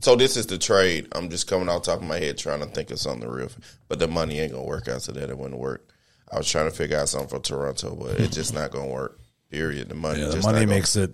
[0.00, 1.08] So this is the trade.
[1.10, 3.48] I'm just coming off top of my head trying to think of something real,
[3.88, 5.02] but the money ain't gonna work out.
[5.02, 5.92] So that it wouldn't work.
[6.30, 9.18] I was trying to figure out something for Toronto, but it's just not gonna work.
[9.56, 9.88] Period.
[9.88, 10.20] The money.
[10.20, 11.10] Yeah, the just money makes it.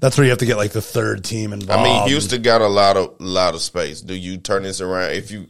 [0.00, 1.80] That's where you have to get like the third team involved.
[1.80, 4.02] I mean, Houston got a lot of lot of space.
[4.02, 5.12] Do you turn this around?
[5.12, 5.46] If you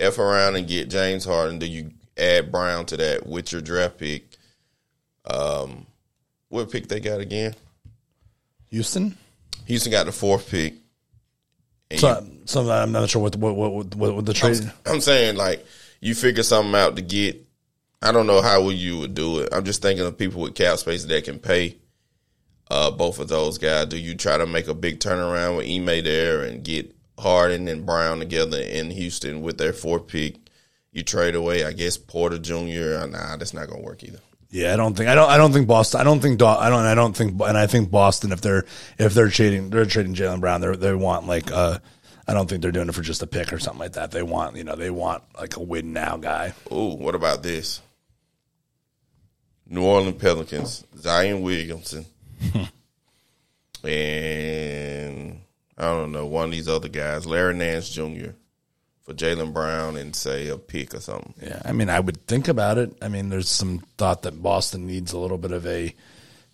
[0.00, 3.98] f around and get James Harden, do you add Brown to that with your draft
[3.98, 4.24] pick?
[5.26, 5.86] Um,
[6.48, 7.54] what pick they got again?
[8.70, 9.14] Houston.
[9.66, 10.72] Houston got the fourth pick.
[11.96, 14.56] So, so I'm not sure what what what what, what the trade.
[14.56, 15.66] you- I'm saying like
[16.00, 17.43] you figure something out to get.
[18.04, 19.48] I don't know how you would do it.
[19.52, 21.78] I'm just thinking of people with cap space that can pay.
[22.70, 23.86] Uh, both of those guys.
[23.86, 27.84] Do you try to make a big turnaround with Ime there and get Harden and
[27.84, 30.36] Brown together in Houston with their fourth pick?
[30.90, 33.06] You trade away, I guess Porter Jr.
[33.06, 34.20] Nah, that's not gonna work either.
[34.50, 36.00] Yeah, I don't think I don't I don't think Boston.
[36.00, 38.64] I don't think I don't I don't think and I think Boston if they're
[38.98, 41.78] if they're trading they're trading Jaylen Brown they they want like uh
[42.26, 44.12] I don't think they're doing it for just a pick or something like that.
[44.12, 46.54] They want you know they want like a win now guy.
[46.72, 47.82] Ooh, what about this?
[49.68, 52.06] New Orleans Pelicans, Zion Williamson,
[53.84, 55.40] and
[55.76, 58.30] I don't know one of these other guys, Larry Nance Jr.
[59.02, 61.34] for Jaylen Brown and say a pick or something.
[61.42, 62.96] Yeah, I mean I would think about it.
[63.00, 65.94] I mean there's some thought that Boston needs a little bit of a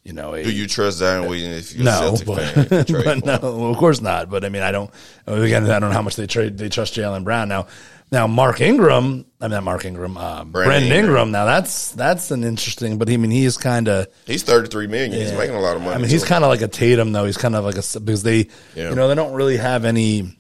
[0.03, 2.81] you know a Do you trust Zion Williams if you're no, Celtic but, fan?
[2.81, 4.31] If you trade but no, well, of course not.
[4.31, 4.91] But I mean, I don't.
[5.27, 6.57] Again, I don't know how much they trade.
[6.57, 7.67] They trust Jaylen Brown now.
[8.13, 9.25] Now, Mark Ingram.
[9.41, 10.17] I mean, not Mark Ingram.
[10.17, 11.05] Uh, Brandon Ingram.
[11.05, 11.31] Ingram.
[11.31, 12.99] Now, that's that's an interesting.
[12.99, 14.09] But I mean, he is kind of.
[14.27, 15.13] He's thirty three million.
[15.13, 15.95] He's making a lot of money.
[15.95, 17.25] I mean, he's kind of like a Tatum, though.
[17.25, 18.91] He's kind of like a because they, Yeah.
[18.91, 20.37] you know, they don't really have any.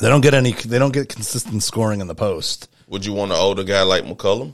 [0.00, 0.52] They don't get any.
[0.52, 2.68] They don't get consistent scoring in the post.
[2.88, 4.52] Would you want an older guy like McCollum?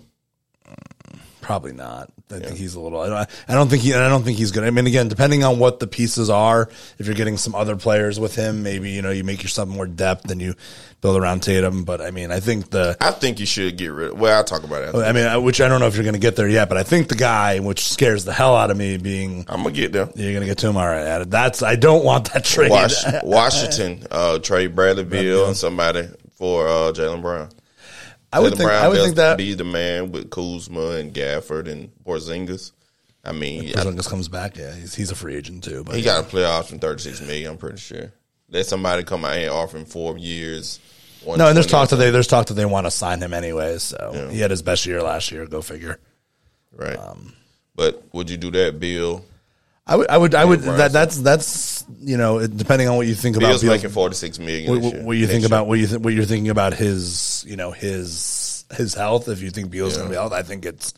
[1.41, 2.11] Probably not.
[2.31, 3.01] I think he's a little.
[3.01, 3.93] I don't, I don't think he.
[3.95, 4.65] I don't think he's good.
[4.65, 8.19] I mean, again, depending on what the pieces are, if you're getting some other players
[8.19, 10.55] with him, maybe you know you make yourself more depth and you
[11.03, 11.85] build around Tatum.
[11.85, 12.97] But I mean, I think the.
[13.01, 14.13] I think you should get rid.
[14.13, 14.95] of Well, I'll talk about it.
[14.97, 16.79] I mean, I- which I don't know if you're going to get there yet, but
[16.79, 19.93] I think the guy, which scares the hell out of me, being I'm gonna get
[19.93, 20.09] there.
[20.17, 20.79] you're going to get to him.
[20.79, 22.71] All right, that's I don't want that trade.
[22.71, 27.51] Wash, Washington uh, trade Bradley Beal and somebody for uh, Jaylen Brown.
[28.37, 28.69] I would think.
[28.69, 32.73] Brown I would think that be the man with Kuzma and Gafford and Porzingis.
[33.25, 34.57] I mean, Porzingis comes back.
[34.57, 35.85] Yeah, he's, he's a free agent too.
[35.85, 37.53] But he got a play option, thirty six million.
[37.53, 38.13] I'm pretty sure.
[38.51, 40.79] Let somebody come out here offering four years.
[41.27, 43.79] no, and there's talk that they there's talk that they want to sign him anyway.
[43.79, 44.31] So Yeah.
[44.31, 45.47] he had his best year last year.
[45.47, 45.99] Go figure.
[46.77, 46.97] right.
[46.99, 47.33] Um,
[47.75, 49.25] but would you do that, Bill?
[49.87, 50.61] I would, I would, I would.
[50.61, 54.39] That, that's that's you know, depending on what you think about Beal- making forty six
[54.39, 54.71] million.
[54.71, 55.47] what, what, what you think year.
[55.47, 59.29] about what you th- what you're thinking about his you know his his health.
[59.29, 60.95] If you think Beal's going to be healthy, I think it's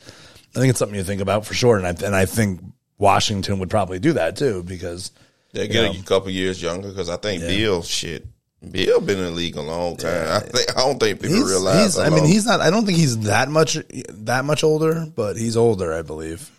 [0.55, 1.77] I think it's something you think about for sure.
[1.77, 2.61] And I and I think
[2.99, 5.11] Washington would probably do that too because
[5.53, 8.25] They get a couple years younger because I think Bill shit.
[8.71, 10.29] Bill been in the league a long time.
[10.29, 11.95] I think I don't think people he's, realize.
[11.95, 12.61] he's I mean he's not.
[12.61, 13.77] I don't think he's that much
[14.11, 16.51] that much older, but he's older, I believe.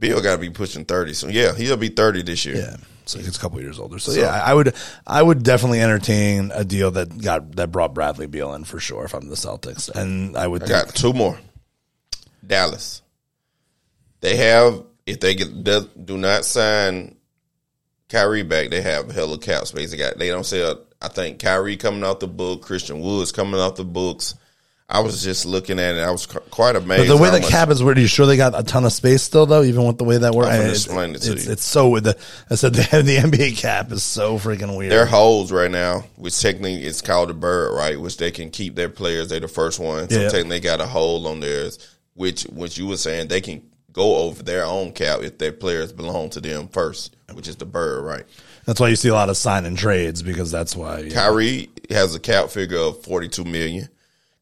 [0.00, 1.14] Bill got to be pushing thirty.
[1.14, 2.56] So yeah, he'll be thirty this year.
[2.56, 2.76] Yeah.
[3.04, 3.98] So he's a couple years older.
[3.98, 4.74] So, yeah, I would
[5.06, 9.04] I would definitely entertain a deal that got that brought Bradley Beal in for sure
[9.04, 9.90] if I'm the Celtics.
[9.90, 11.38] And I would I think got two more.
[12.46, 13.02] Dallas.
[14.20, 17.16] They have if they get do not sign
[18.08, 19.90] Kyrie back, they have hella cap space.
[19.90, 20.80] They got they don't sell.
[21.02, 24.34] I think Kyrie coming off the book, Christian Woods coming off the books.
[24.92, 26.00] I was just looking at it.
[26.00, 27.06] I was quite amazed.
[27.06, 29.22] But the way the cap is worded, you sure they got a ton of space
[29.22, 30.48] still though, even with the way that works?
[30.50, 31.52] I'm gonna It's, explain it to it's, you.
[31.52, 32.18] it's so with the
[32.50, 34.90] I said the, the NBA cap is so freaking weird.
[34.90, 38.00] Their holes right now, which technically it's called a bird, right?
[38.00, 39.28] Which they can keep their players.
[39.28, 40.10] They're the first one.
[40.10, 40.28] So Yeah.
[40.28, 41.78] technically they got a hole on theirs,
[42.14, 45.92] which which you were saying they can go over their own cap if their players
[45.92, 48.24] belong to them first, which is the bird, right?
[48.66, 51.08] That's why you see a lot of sign and trades because that's why.
[51.10, 53.88] Kyrie has a cap figure of forty two million.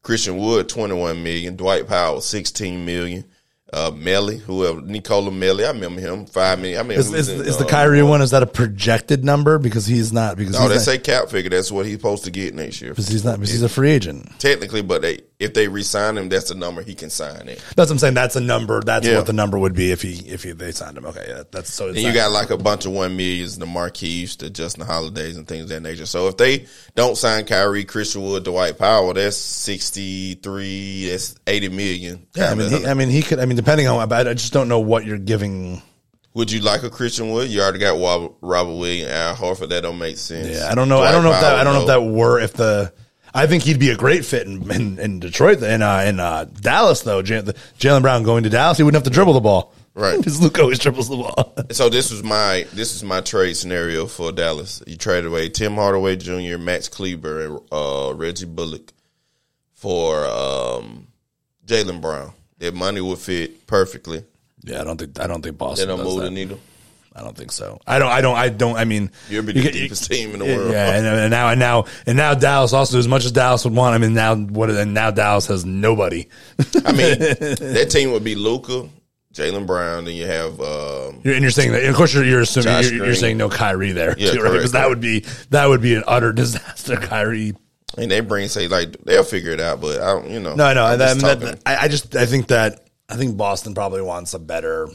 [0.01, 1.55] Christian Wood twenty one million.
[1.55, 3.25] Dwight Powell sixteen million.
[3.71, 6.79] Uh, Melli, whoever Nicola Melli, I remember him five million.
[6.79, 8.19] I mean, Is, is, in, is the uh, Kyrie one?
[8.23, 9.59] Is that a projected number?
[9.59, 10.37] Because he's not.
[10.37, 11.51] Because No, they not, say cap figure.
[11.51, 12.91] That's what he's supposed to get next year.
[12.91, 13.35] because he's not.
[13.35, 14.27] Because he's a free agent.
[14.39, 17.63] technically, but they if they resign him, that's the number he can sign it.
[17.77, 18.13] That's what I'm saying.
[18.13, 18.81] That's a number.
[18.81, 19.15] That's Yeah.
[19.15, 21.05] what the number would be if he if he, they signed him.
[21.05, 21.87] Okay, yeah, that's so.
[21.87, 25.47] And you got like a bunch of one millions, the Marquise, the Justin Holidays, and
[25.47, 26.05] things of that nature.
[26.05, 31.69] So if they don't sign Kyrie, Christian Wood, Dwight Powell, that's sixty three, that's eighty
[31.69, 32.27] million.
[32.35, 33.39] Yeah, I mean, he, I mean, he could.
[33.39, 34.09] I mean, depending on.
[34.09, 35.81] But I just don't know what you're giving.
[36.33, 37.49] Would you like a Christian Wood?
[37.49, 39.69] You already got Rob- Robert Williams, Al Horford.
[39.69, 40.47] That don't make sense.
[40.57, 40.99] Yeah, I don't know.
[40.99, 41.55] I don't know if that.
[41.55, 42.91] I don't know if that were if the.
[43.33, 46.45] I think he'd be a great fit in in, in Detroit in uh, in uh,
[46.45, 47.21] Dallas though.
[47.21, 47.41] J-
[47.79, 49.73] Jaylen Brown going to Dallas, he wouldn't have to dribble the ball.
[49.95, 50.17] Right.
[50.17, 51.53] because Luke always dribbles the ball.
[51.71, 54.81] So this was my this is my trade scenario for Dallas.
[54.87, 58.91] You traded away Tim Hardaway Jr., Max Kleber, and uh, Reggie Bullock
[59.73, 61.07] for um,
[61.65, 62.33] Jaylen Brown.
[62.57, 64.25] That money would fit perfectly.
[64.63, 65.19] yeah, I don't think.
[65.19, 65.87] I don't think Boston.
[65.87, 66.23] They don't move that.
[66.25, 66.59] the needle.
[67.19, 67.79] I don't think so.
[67.85, 68.07] I don't.
[68.09, 68.37] I don't.
[68.37, 68.77] I don't.
[68.77, 70.71] I mean, You'll be you the get- deepest team in the world.
[70.71, 73.75] Yeah, and, and now and now and now Dallas also as much as Dallas would
[73.75, 73.93] want.
[73.93, 74.69] I mean, now what?
[74.69, 76.29] And now Dallas has nobody.
[76.85, 78.87] I mean, that team would be Luka,
[79.33, 81.83] Jaylen Brown, and you have um, You're, and you're saying that.
[81.83, 84.53] Of course, you're, you're assuming you're, you're saying no Kyrie there, Yeah, too, right?
[84.53, 86.95] Because that would be that would be an utter disaster.
[86.95, 87.53] Kyrie.
[87.97, 90.55] and they bring say like they'll figure it out, but I don't, you know.
[90.55, 90.85] No, I know.
[90.85, 91.59] I'm I, just mean, that.
[91.65, 94.87] I, I just I think that I think Boston probably wants a better.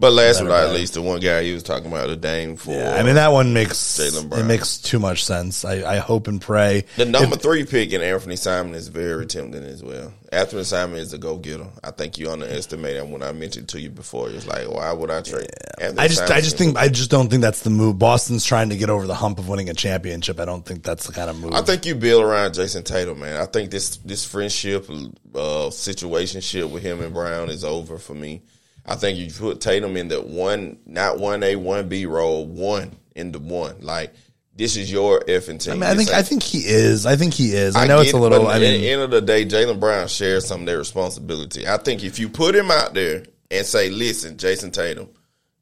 [0.00, 2.70] But last but not least, the one guy he was talking about, the Dame for
[2.70, 5.64] Yeah, I mean that one makes Jaylen it makes too much sense.
[5.64, 6.84] I, I hope and pray.
[6.96, 10.12] The number three pick in Anthony Simon is very tempting as well.
[10.30, 11.66] Anthony Simon is a go getter.
[11.82, 14.30] I think you underestimate him when I mentioned to you before.
[14.30, 15.48] It's like, why would I trade?
[15.80, 17.98] Anthony I just I just think I just don't think that's the move.
[17.98, 20.38] Boston's trying to get over the hump of winning a championship.
[20.38, 21.54] I don't think that's the kind of move.
[21.54, 23.40] I think you build around Jayson Tatum, man.
[23.40, 28.42] I think this this friendship, uh, situationship with him and Brown is over for me.
[28.88, 32.96] I think you put Tatum in the one, not one A, one B role, one
[33.14, 33.80] in the one.
[33.80, 34.14] Like
[34.56, 35.74] this is your effing team.
[35.74, 37.06] I mean, I think ain't- I think he is.
[37.06, 37.76] I think he is.
[37.76, 38.48] I, know it's a little.
[38.48, 41.68] I mean, at the end of the day, Jaylen Brown shares some of their responsibility.
[41.68, 45.08] I think if you put him out there and say, "Listen, Jayson Tatum,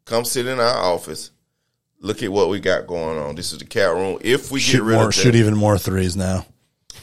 [0.04, 1.30] come sit in our office.
[2.00, 3.34] Look at what we got going on.
[3.34, 4.18] This is the cat room.
[4.20, 6.46] If we shoot get rid more, of shoot even more threes now.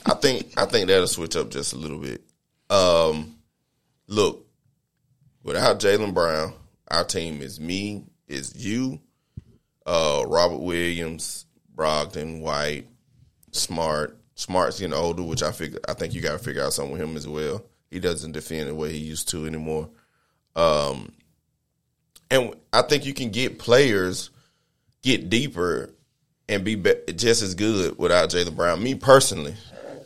[0.06, 2.22] I think I think that'll switch up just a little bit.
[2.70, 3.36] Um,
[4.08, 4.43] look,
[5.44, 6.54] without Jaylen Brown,
[6.90, 9.00] our team is me, is you,
[9.86, 12.88] uh, Robert Williams, Brogdon, White,
[13.52, 14.18] Smart.
[14.36, 17.02] Smart's getting older, which I figure I think you got to figure out something with
[17.02, 17.64] him as well.
[17.92, 19.90] He doesn't defend the way he used to anymore.
[20.56, 21.12] Um,
[22.32, 24.32] and I think you can get players
[25.04, 25.94] get deeper
[26.50, 28.82] and be, be just as good without Jaylen Brown.
[28.82, 29.54] Me personally,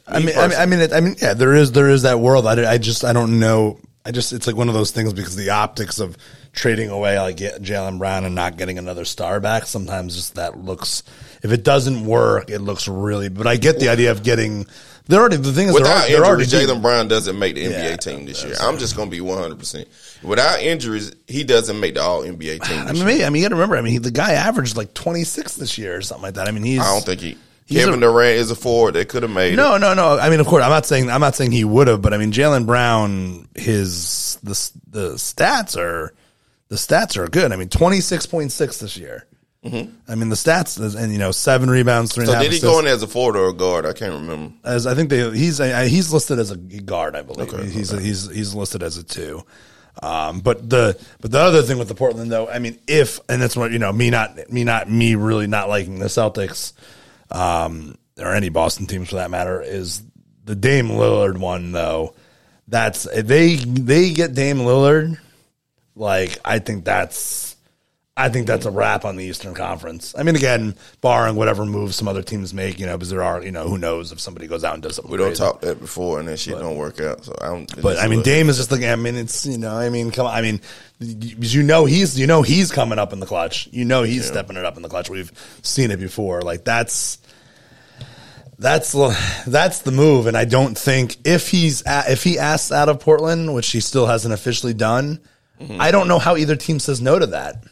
[0.05, 2.19] I Me mean, I mean, I mean, I mean, yeah, there is there is that
[2.19, 2.45] world.
[2.45, 3.79] I, I just I don't know.
[4.07, 6.15] I just it's like one of those things because the optics of
[6.53, 9.65] trading away like Jaylen Brown and not getting another star back.
[9.65, 11.03] Sometimes just that looks
[11.43, 13.29] if it doesn't work, it looks really.
[13.29, 14.65] But I get the idea of getting.
[15.07, 16.51] They're already the thing is they're, Without they're injuries.
[16.53, 18.55] Jaylen Brown doesn't make the NBA Yeah, team this year.
[18.61, 19.59] I'm just going to be 100.
[19.59, 19.87] percent
[20.23, 22.87] Without injuries, he doesn't make the All NBA team.
[22.87, 23.25] I mean, year.
[23.25, 23.77] I mean, you got to remember.
[23.77, 26.47] I mean, he, the guy averaged like 26 this year or something like that.
[26.47, 26.81] I mean, he's.
[26.81, 27.37] I don't think he.
[27.67, 29.57] He's Kevin a- Durant is a forward that could have made it.
[29.57, 30.17] No, no, no.
[30.17, 32.17] I mean, of course, I'm not saying I'm not saying he would have, but I
[32.17, 34.51] mean, Jaylen Brown, his the
[34.89, 36.13] the stats are
[36.69, 37.51] the stats are good.
[37.51, 39.25] I mean, 26.6 this year.
[39.63, 42.33] I mean, the stats and you know seven rebounds, three Mm-hmm.
[42.33, 42.63] So did he assists.
[42.65, 43.85] go in as a forward or a guard?
[43.85, 44.53] I can't remember.
[44.63, 47.53] as I think they he's a, he's listed as a guard, I believe.
[47.53, 49.43] Okay, he's he's he's listed as a two.
[50.01, 53.41] Um, but the but the other thing with the Portland though, I mean, if and
[53.41, 56.71] that's what you know, me not me not me really not liking the Celtics,
[57.31, 60.01] um, or any Boston teams for that matter, is
[60.43, 62.15] the Dame Lillard one though.
[62.67, 65.17] That's they they get Dame Lillard,
[65.95, 67.46] like I think that's
[68.19, 70.15] I think that's a wrap on the Eastern Conference.
[70.17, 73.43] I mean, again, barring whatever moves some other teams make, you know, because there are,
[73.43, 75.11] you know, who knows if somebody goes out and does something.
[75.11, 75.43] We don't crazy.
[75.43, 77.23] talk that before, and that shit don't work out.
[77.23, 77.81] So I don't.
[77.81, 80.25] But I mean, Dame is just like I mean, it's you know, I mean, come
[80.25, 80.61] on, I mean,
[80.99, 83.69] you know, he's you know he's coming up in the clutch.
[83.71, 85.11] You know, he's stepping it up in the clutch.
[85.11, 86.41] We've seen it before.
[86.41, 87.19] Like that's
[88.57, 88.93] that's
[89.45, 90.25] that's the move.
[90.25, 93.79] And I don't think if he's a- if he asks out of Portland, which he
[93.79, 95.19] still hasn't officially done,
[95.61, 95.79] mm-hmm.
[95.79, 97.63] I don't know how either team says no to that.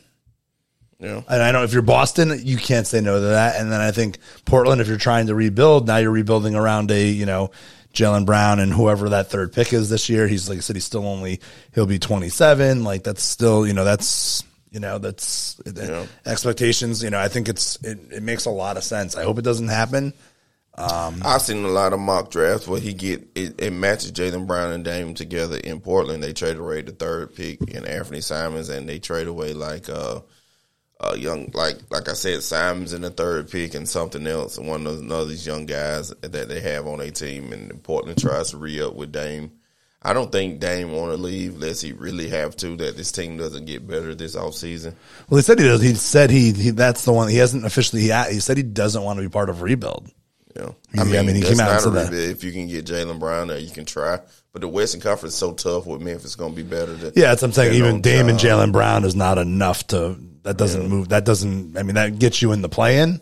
[0.99, 1.21] Yeah.
[1.27, 3.59] And I know if you're Boston, you can't say no to that.
[3.59, 7.07] And then I think Portland, if you're trying to rebuild, now you're rebuilding around a,
[7.07, 7.51] you know,
[7.93, 10.27] Jaylen Brown and whoever that third pick is this year.
[10.27, 11.41] He's like I said, he's still only
[11.73, 12.83] he'll be 27.
[12.83, 16.05] Like that's still, you know, that's you know, that's Yeah.
[16.25, 17.01] expectations.
[17.03, 19.15] You know, I think it's it, it makes a lot of sense.
[19.15, 20.13] I hope it doesn't happen.
[20.77, 24.45] Um, I've seen a lot of mock drafts where he get it, it matches Jaylen
[24.45, 26.21] Brown and Dame together in Portland.
[26.21, 30.19] They trade away the third pick and Anthony Simons, and they trade away like uh,
[30.99, 34.87] uh, young like like I said, Simons in the third pick and something else, one
[34.87, 38.81] of these young guys that they have on their team, and Portland tries to re
[38.81, 39.51] up with Dame.
[40.01, 42.75] I don't think Dame want to leave unless he really have to.
[42.77, 44.93] That this team doesn't get better this offseason.
[45.29, 45.81] Well, he said he does.
[45.81, 47.27] He said he, he that's the one.
[47.27, 48.03] He hasn't officially.
[48.03, 50.09] He, he said he doesn't want to be part of rebuild.
[50.55, 52.13] Yeah, I mean, I mean, he came out and said that.
[52.13, 54.19] If you can get Jaylen Brown there, you can try.
[54.53, 56.93] But the Western Conference is so tough with Memphis, it's going to be better.
[57.13, 57.73] Yeah, that's what I'm saying.
[57.73, 60.17] Even Dame and Jaylen Brown is not enough to.
[60.45, 61.09] That doesn't move.
[61.09, 61.77] That doesn't.
[61.77, 63.19] I mean, that gets you in the play in.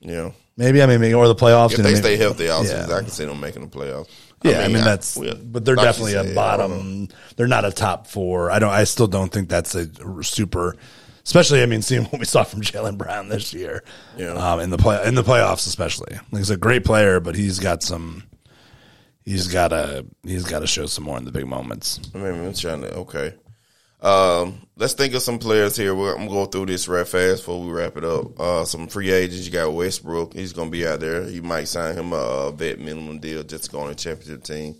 [0.00, 1.72] Yeah, Maybe I mean, or the playoffs.
[1.72, 2.84] if they stay healthy, all Yeah.
[2.90, 4.08] I can see them making the playoffs.
[4.42, 7.06] Yeah, I mean, that's, well, but they're definitely a I bottom.
[7.36, 8.50] They're not a top four.
[8.50, 8.70] I don't.
[8.72, 9.86] I still don't think that's a
[10.24, 10.76] super.
[11.24, 13.84] Especially, I mean, seeing what we saw from Jaylen Brown this year,
[14.16, 14.32] Yeah.
[14.32, 16.14] um, in the play in the playoffs, especially.
[16.32, 18.24] Like, he's a great player, but he's got some.
[19.24, 20.04] He's got to.
[20.24, 22.00] He's got to show some more in the big moments.
[22.14, 23.34] I mean, I'm trying to okay.
[24.02, 25.94] Um, let's think of some players here.
[25.94, 28.38] We're, I'm going through this right fast before we wrap it up.
[28.38, 29.46] Uh, some free agents.
[29.46, 30.34] You got Westbrook.
[30.34, 31.28] He's going to be out there.
[31.28, 34.74] You might sign him a vet minimum deal just to go on a championship team.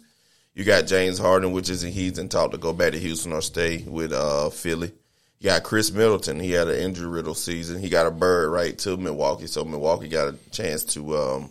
[0.55, 3.41] You got James Harden, which is he's in talk to go back to Houston or
[3.41, 4.93] stay with uh, Philly.
[5.39, 6.39] You got Khris Middleton.
[6.39, 7.81] He had an injury riddle season.
[7.81, 11.51] He got a bird right to Milwaukee, so Milwaukee got a chance to um,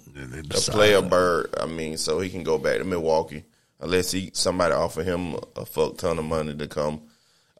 [0.49, 1.53] to play a bird.
[1.59, 3.43] I mean, so he can go back to Milwaukee
[3.81, 7.01] unless he somebody offer him a fuck ton of money to come.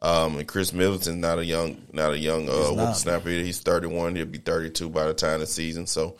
[0.02, 3.28] Um, and Khris Middleton's not a young, not a young uh, whippersnapper.
[3.28, 3.44] either.
[3.44, 4.16] He's thirty one.
[4.16, 5.86] He'll be thirty two by the time of the season.
[5.86, 6.16] So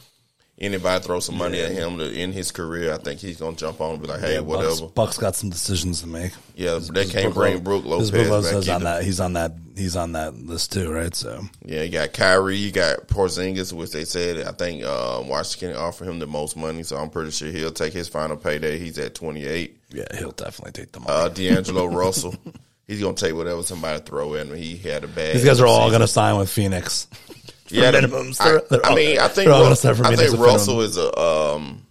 [0.58, 3.80] anybody throw some money at him to end his career, I think he's gonna jump
[3.80, 4.86] on and be like, hey, Bucks, whatever.
[4.92, 6.30] Bucks got some decisions to make.
[6.54, 9.02] Yeah, they can't bring Brook Lopez back Lopez on that.
[9.02, 9.52] He's on that.
[9.76, 11.12] He's on that list too, right?
[11.14, 15.76] So Yeah, you got Kyrie, you got Porzingis, which they said I think uh, Washington
[15.76, 18.78] offer him the most money, so I'm pretty sure he'll take his final payday.
[18.78, 19.76] He's at 28.
[19.90, 21.12] yeah, he'll definitely take the money.
[21.12, 22.36] Uh, D'Angelo Russell,
[22.92, 24.54] he's gonna take whatever somebody throw in.
[24.54, 25.34] He had a bad.
[25.36, 26.00] These guys are all season.
[26.00, 27.08] to sign with Phoenix.
[27.68, 28.40] yeah, minimums.
[28.40, 30.38] I, They're- they're I all- mean, I think they're all gonna start for I think
[30.38, 31.86] Russell is a um,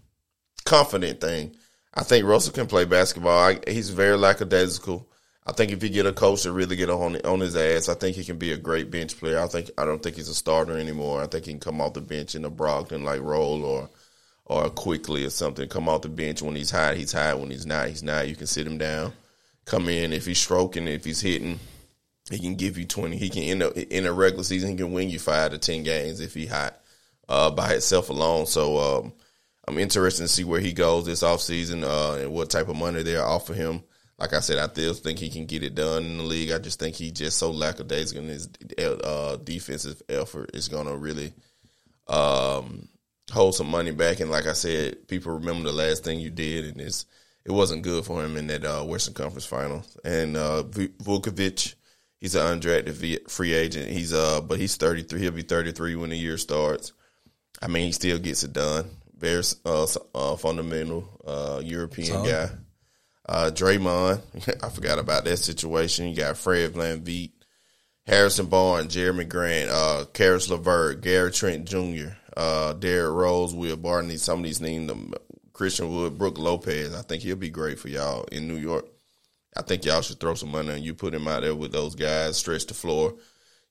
[0.65, 1.55] confident thing.
[1.93, 3.37] I think Russell can play basketball.
[3.37, 5.07] I, he's very lackadaisical.
[5.45, 7.95] I think if you get a coach to really get on on his ass, I
[7.95, 9.39] think he can be a great bench player.
[9.39, 11.21] I think I don't think he's a starter anymore.
[11.21, 13.89] I think he can come off the bench in a Brogdon like role or
[14.45, 15.67] or quickly or something.
[15.67, 17.39] Come off the bench when he's hot, he's hot.
[17.39, 18.27] When he's not, he's not.
[18.27, 19.13] You can sit him down.
[19.65, 21.59] Come in if he's stroking, if he's hitting,
[22.29, 23.17] he can give you twenty.
[23.17, 25.83] He can in a in a regular season, he can win you five to ten
[25.83, 26.79] games if he hot
[27.29, 28.47] uh, by itself alone.
[28.47, 29.13] So um,
[29.67, 33.03] I'm interested to see where he goes this offseason uh, and what type of money
[33.03, 33.83] they'll offer him.
[34.17, 36.51] Like I said, I still think he can get it done in the league.
[36.51, 40.95] I just think he just so lackadaisical in his uh, defensive effort is going to
[40.95, 41.33] really
[42.07, 42.87] um,
[43.31, 44.19] hold some money back.
[44.19, 47.05] And like I said, people remember the last thing you did, and it's
[47.45, 49.97] it wasn't good for him in that uh, Western Conference Finals.
[50.03, 51.75] And uh, Vukovic,
[52.19, 53.89] he's an undrafted free agent.
[53.89, 55.19] He's uh, but he's 33.
[55.19, 56.93] He'll be 33 when the year starts.
[57.61, 58.89] I mean, he still gets it done.
[59.17, 62.49] Very uh, uh, fundamental uh, European guy.
[63.27, 64.21] Uh, Draymond,
[64.63, 66.09] I forgot about that situation.
[66.09, 67.31] You got Fred VanVleet,
[68.05, 74.17] Harrison Barnes, Jerami Grant, uh, Caris LeVert, Gary Trent Jr., uh, Derrick Rose, Will Barton.
[74.17, 75.13] Some of these names, them,
[75.61, 76.95] Christian Wood, Brook Lopez.
[76.95, 78.87] I think he'll be great for y'all in New York.
[79.55, 80.95] I think y'all should throw some money on you.
[80.95, 83.13] Put him out there with those guys, stretch the floor.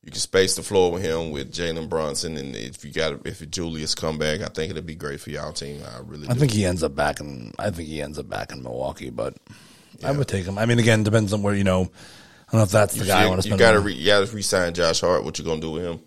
[0.04, 3.50] You can space the floor with him with Jalen Brunson, and if you got if
[3.50, 5.82] Julius come back, I think it'll be great for y'all team.
[5.84, 6.28] I really.
[6.28, 6.38] I do.
[6.38, 7.52] think he ends up back in.
[7.58, 9.34] I think he ends up back in Milwaukee, but
[10.04, 10.58] I would take him.
[10.58, 11.80] I mean, again, depends on where you know.
[11.82, 13.94] I don't know if that's the you, guy I you, want to you gotta re,
[13.94, 15.24] you gotta re-sign Josh Hart.
[15.24, 16.00] What you gonna do with him?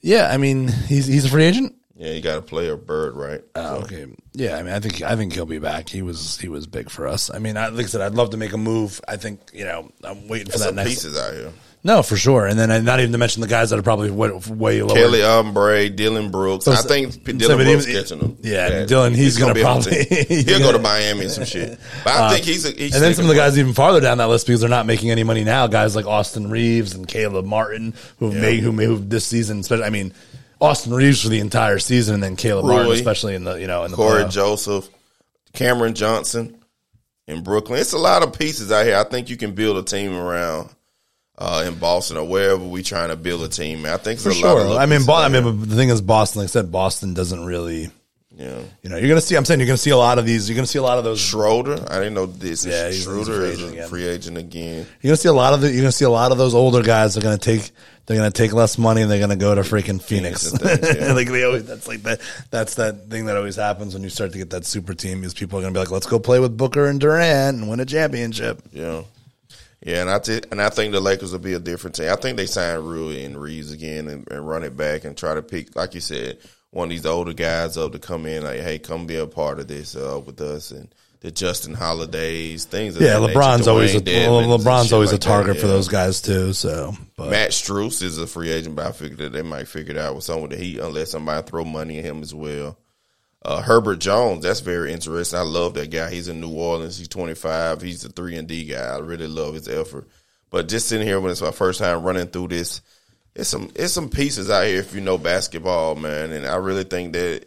[0.00, 1.76] yeah, I mean, he's he's a free agent.
[1.96, 3.40] Yeah, you got to play a bird, right?
[3.54, 4.06] Oh, okay.
[4.32, 5.88] Yeah, I mean, I think I think he'll be back.
[5.88, 7.30] He was he was big for us.
[7.32, 9.00] I mean, I, like I said, I'd love to make a move.
[9.06, 10.88] I think you know, I'm waiting for There's that some next.
[10.90, 11.52] pieces out here.
[11.86, 12.46] No, for sure.
[12.46, 14.96] And then I- not even to mention the guys that are probably way, way lower.
[14.96, 16.66] Kelly Oubre, Dillon Brooks.
[16.66, 18.38] I think so, Dillon but Brooks catching them.
[18.40, 21.78] yeah, Dillon, he's gonna be probably- he'll go to Miami and some shit.
[22.02, 24.00] But I uh, think he's a, he's and then some of the guys even farther
[24.00, 25.66] down that list because they're not making any money now.
[25.66, 29.60] Guys like Austin Reaves and Caleb Martin who have made who moved this season.
[29.60, 30.14] Especially, I mean,
[30.60, 33.84] Austin Reaves for the entire season, and then Caleb Martin, especially in the you know
[33.84, 34.30] in the Corey playoffs.
[34.32, 34.88] Joseph,
[35.52, 36.58] Cameron Johnson
[37.26, 37.80] in Brooklyn.
[37.80, 38.96] It's a lot of pieces out here.
[38.96, 40.70] I think you can build a team around
[41.38, 43.84] uh, in Boston or wherever we trying to build a team.
[43.86, 44.78] I think it's for a lot of sure.
[44.78, 46.40] I mean, Bo- I mean, but the thing is, Boston.
[46.40, 47.90] Like I said, Boston doesn't really.
[48.36, 48.58] Yeah.
[48.82, 49.36] You know, you're gonna see.
[49.36, 50.48] I'm saying you're gonna see a lot of these.
[50.48, 51.20] You're gonna see a lot of those.
[51.20, 52.64] Schroeder, I didn't know this.
[52.66, 54.86] Yeah, Yeah, he's- he's a Schroeder free is agent a free agent again.
[55.00, 55.70] You're gonna see a lot of the.
[55.70, 57.70] You're gonna see a lot of those older guys are gonna take.
[58.06, 60.52] They're gonna take less money and they're gonna go to freaking Phoenix.
[60.62, 61.12] yeah.
[61.12, 61.64] like they always.
[61.64, 62.20] That's like that.
[62.50, 65.22] That's that thing that always happens when you start to get that super team.
[65.24, 67.80] Is people are gonna be like, let's go play with Booker and Durant and win
[67.80, 68.60] a championship.
[68.72, 69.02] Yeah.
[69.86, 72.08] Yeah, and I t- and I think the Lakers will be a different team.
[72.10, 75.34] I think they sign Rui and Reaves again and, and run it back and try
[75.34, 76.38] to pick, like you said,
[76.74, 79.60] one of these older guys up to come in, like, hey, come be a part
[79.60, 82.96] of this uh, with us and the Justin Holidays things.
[82.96, 85.72] Yeah, that LeBron's always a, LeBron's always a like that, target for yeah.
[85.72, 86.52] those guys too.
[86.52, 89.94] So, but Max Strus is a free agent, but I figured that they might figure
[89.94, 92.76] it out with someone with the Heat unless somebody throw money at him as well.
[93.44, 95.38] Uh, Herbert Jones, that's very interesting.
[95.38, 96.10] I love that guy.
[96.10, 96.98] He's in New Orleans.
[96.98, 97.82] He's 25.
[97.82, 98.96] He's a three and D guy.
[98.96, 100.08] I really love his effort.
[100.50, 102.80] But just sitting here when it's my first time running through this,
[103.34, 106.32] it's some it's some pieces out here if you know basketball, man.
[106.32, 107.46] And I really think that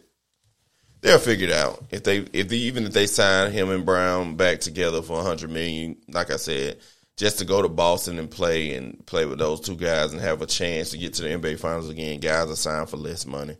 [1.00, 4.36] they'll figure it out if they if they, even if they sign him and Brown
[4.36, 5.96] back together for a 100 million.
[6.08, 6.78] Like I said,
[7.16, 10.42] just to go to Boston and play and play with those two guys and have
[10.42, 12.20] a chance to get to the NBA Finals again.
[12.20, 13.56] Guys are signed for less money.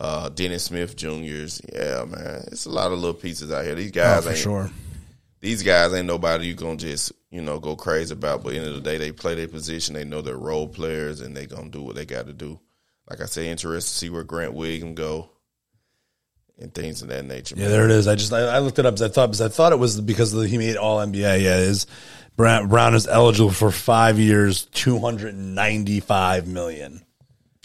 [0.00, 3.74] Uh, Dennis Smith Juniors, yeah, man, it's a lot of little pieces out here.
[3.74, 4.70] These oh, guys for ain't sure.
[5.40, 8.42] these guys ain't nobody you gonna just you know go crazy about.
[8.42, 9.94] But at the end of the day, they play their position.
[9.94, 12.60] They know they're role players, and they gonna do what they got to do.
[13.08, 15.30] Like I say, interested to see where Grant Williams go
[16.60, 17.56] and things of that nature.
[17.56, 17.72] Yeah, man.
[17.72, 18.06] there it is.
[18.06, 20.00] I just I, I looked it up because I thought because I thought it was
[20.00, 21.42] because of the, he made All NBA.
[21.42, 21.86] Yeah, is
[22.36, 27.04] Brown, Brown is eligible for five years, two hundred ninety five million.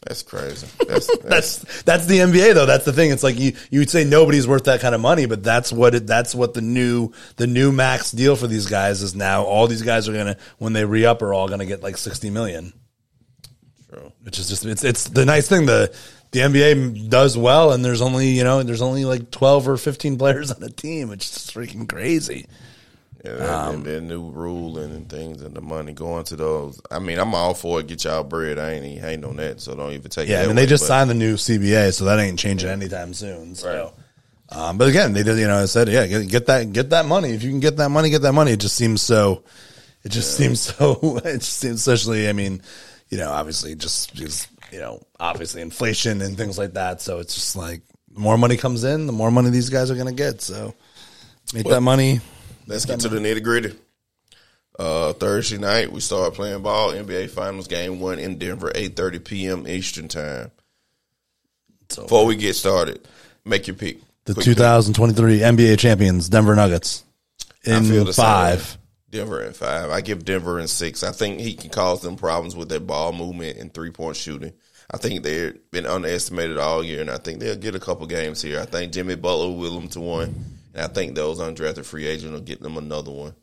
[0.05, 0.67] That's crazy.
[0.87, 2.67] That's, that's That's that's the NBA though.
[2.67, 3.09] That's the thing.
[3.09, 5.95] It's like you you would say nobody's worth that kind of money, but that's what
[5.95, 9.43] it, that's what the new the new max deal for these guys is now.
[9.43, 12.29] All these guys are gonna when they re up are all gonna get like sixty
[12.29, 12.71] million,
[13.89, 14.11] true.
[14.21, 15.93] which is just it's it's the nice thing the.
[16.31, 20.17] The NBA does well, and there's only you know there's only like twelve or fifteen
[20.17, 21.13] players on a team.
[21.13, 22.45] It's just freaking crazy.
[23.26, 26.80] Yeah, Um, and their new ruling and things and the money going to those.
[26.91, 27.88] I mean, I'm all for it.
[27.88, 28.59] Get y'all bread.
[28.59, 30.30] I ain't hating on that, so don't even take.
[30.30, 32.69] it Yeah, I mean they just but- signed the new CBA, so that ain't changing
[32.69, 33.55] anytime soon.
[33.55, 33.93] So,
[34.49, 35.38] um, but again, they did.
[35.38, 37.32] You know, I said, yeah, get, get that, get that money.
[37.32, 38.51] If you can get that money, get that money.
[38.51, 39.43] It just seems so.
[40.03, 41.17] It just seems so.
[41.26, 42.30] It just seems, especially.
[42.30, 42.61] I mean,
[43.09, 47.01] you know, obviously, just just you know, obviously inflation and things like that.
[47.01, 47.82] So it's just like
[48.13, 50.41] the more money comes in, the more money these guys are going to get.
[50.41, 50.73] So
[51.53, 52.19] make that money.
[52.68, 53.74] Let's get to the nitty gritty.
[54.78, 56.91] Uh, Thursday night we start playing ball.
[56.91, 59.68] NBA Finals game one in Denver, eight thirty p.m.
[59.68, 60.51] Eastern time.
[61.89, 63.07] So Before we get started,
[63.45, 63.99] make your pick.
[64.26, 64.57] the Quick pick.
[64.57, 67.03] 2023 NBA champions, Denver Nuggets,
[67.66, 68.72] I feel in the same five.
[68.72, 68.78] way.
[69.11, 69.91] Denver in five.
[69.91, 71.03] I give Denver in six.
[71.03, 74.51] I think he can cause them problems with that ball movement and three point shooting.
[74.91, 78.41] I think they've been underestimated all year, and I think they'll get a couple games
[78.41, 78.59] here.
[78.59, 82.05] I think Jimmy Butler will will them to one, and I think those undrafted free
[82.05, 83.34] agents will get them another one.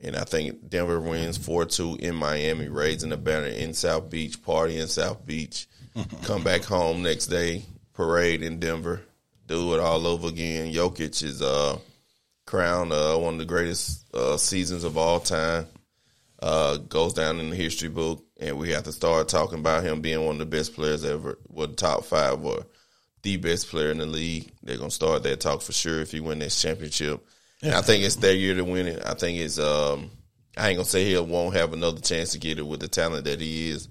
[0.00, 4.40] And I think Denver wins four two in Miami, raising the banner in South Beach,
[4.42, 5.66] party in South Beach,
[6.22, 7.64] come back home next day,
[7.94, 9.02] parade in Denver,
[9.46, 10.72] do it all over again.
[10.72, 11.78] Jokic is uh
[12.46, 15.66] crowned uh, one of the greatest uh, seasons of all time.
[16.40, 20.00] Uh, goes down in the history book, and we have to start talking about him
[20.00, 21.36] being one of the best players ever.
[21.48, 22.64] Well, the top five or
[23.28, 24.50] the best player in the league.
[24.62, 27.24] They're gonna start that talk for sure if he win this championship.
[27.62, 29.02] And I think it's their year to win it.
[29.04, 29.58] I think it's.
[29.58, 30.10] Um,
[30.56, 33.26] I ain't gonna say he won't have another chance to get it with the talent
[33.26, 33.88] that he is,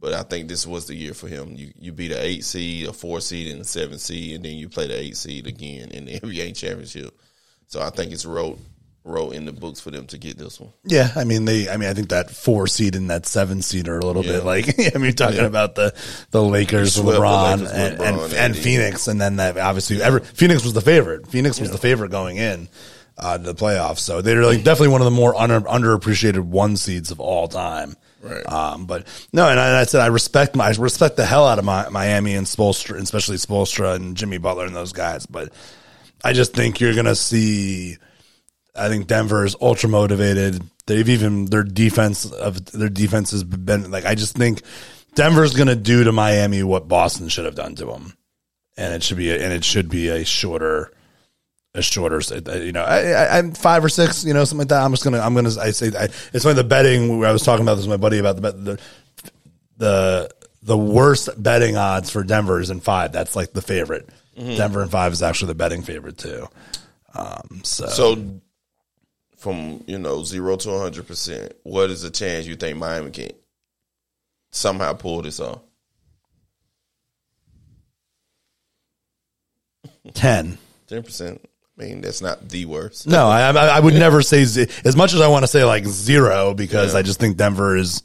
[0.00, 1.54] but I think this was the year for him.
[1.54, 4.56] You you beat an eight seed, a four seed, and a seven seed, and then
[4.56, 7.18] you play the eight seed again in the NBA championship.
[7.66, 8.60] So I think it's wrote
[9.06, 10.72] wrote in the books for them to get this one.
[10.84, 11.68] Yeah, I mean they.
[11.68, 14.32] I mean I think that four seed and that seven seed are a little Yeah.
[14.32, 14.94] bit like.
[14.94, 15.94] I mean, talking about the
[16.32, 18.56] the Lakers, swept the LeBron, Lakers and, LeBron and, and and.
[18.56, 21.26] Phoenix, and then that obviously ever Phoenix was the favorite.
[21.28, 22.68] Phoenix was the favorite going in
[23.18, 26.76] uh, to the playoffs, so they're like definitely one of the more under, underappreciated one
[26.76, 27.94] seeds of all time.
[28.22, 28.44] Right.
[28.52, 31.46] Um, but no, and I, and I said I respect my I respect the hell
[31.46, 35.26] out of my, Miami and Spoelstra, especially Spoelstra and Jimmy Butler and those guys.
[35.26, 35.52] But
[36.24, 37.98] I just think you're gonna see.
[38.78, 40.62] I think Denver is ultra motivated.
[40.86, 44.62] They've even their defense of their defense has been like I just think
[45.14, 48.16] Denver's going to do to Miami what Boston should have done to them,
[48.76, 50.92] and it should be a, and it should be a shorter,
[51.74, 52.20] a shorter.
[52.62, 54.24] You know, I, I, I'm five or six.
[54.24, 54.82] You know, something like that.
[54.84, 57.24] I'm just gonna I'm gonna I say I, it's like the betting.
[57.24, 58.80] I was talking about this with my buddy about the the
[59.78, 60.30] the
[60.62, 63.12] the worst betting odds for Denver is in five.
[63.12, 64.08] That's like the favorite.
[64.36, 66.46] Denver in five is actually the betting favorite too.
[67.14, 68.40] Um, so, So
[69.36, 73.30] from you know zero to hundred percent, what is the chance you think Miami can
[74.50, 75.60] somehow pull this off?
[80.14, 80.58] ten.
[80.86, 81.40] Ten percent.
[81.78, 83.06] I mean, that's not the worst.
[83.06, 85.64] No, I, I I would never say z- as much as I want to say
[85.64, 87.00] like zero because Yeah.
[87.00, 88.02] I just think Denver is,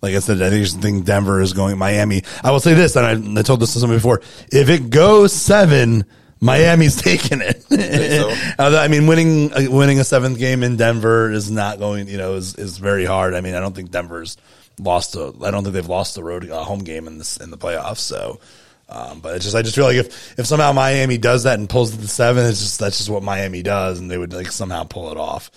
[0.00, 2.22] like I said, I just think Denver is going Miami.
[2.42, 5.34] I will say this, and I, I told this to somebody before: if it goes
[5.34, 6.06] seven,
[6.40, 7.62] Miami's taking it.
[7.62, 8.30] so?
[8.58, 12.08] I mean, winning uh, winning a seventh game in Denver is not going.
[12.08, 13.34] You know, is is very hard.
[13.34, 14.36] I mean, I don't think Denver's
[14.78, 15.32] lost a.
[15.42, 17.98] I don't think they've lost the road uh, home game in this in the playoffs.
[17.98, 18.40] So,
[18.88, 21.68] um, but it's just I just feel like if if somehow Miami does that and
[21.68, 24.50] pulls it to seven, it's just that's just what Miami does, and they would like
[24.50, 25.50] somehow pull it off.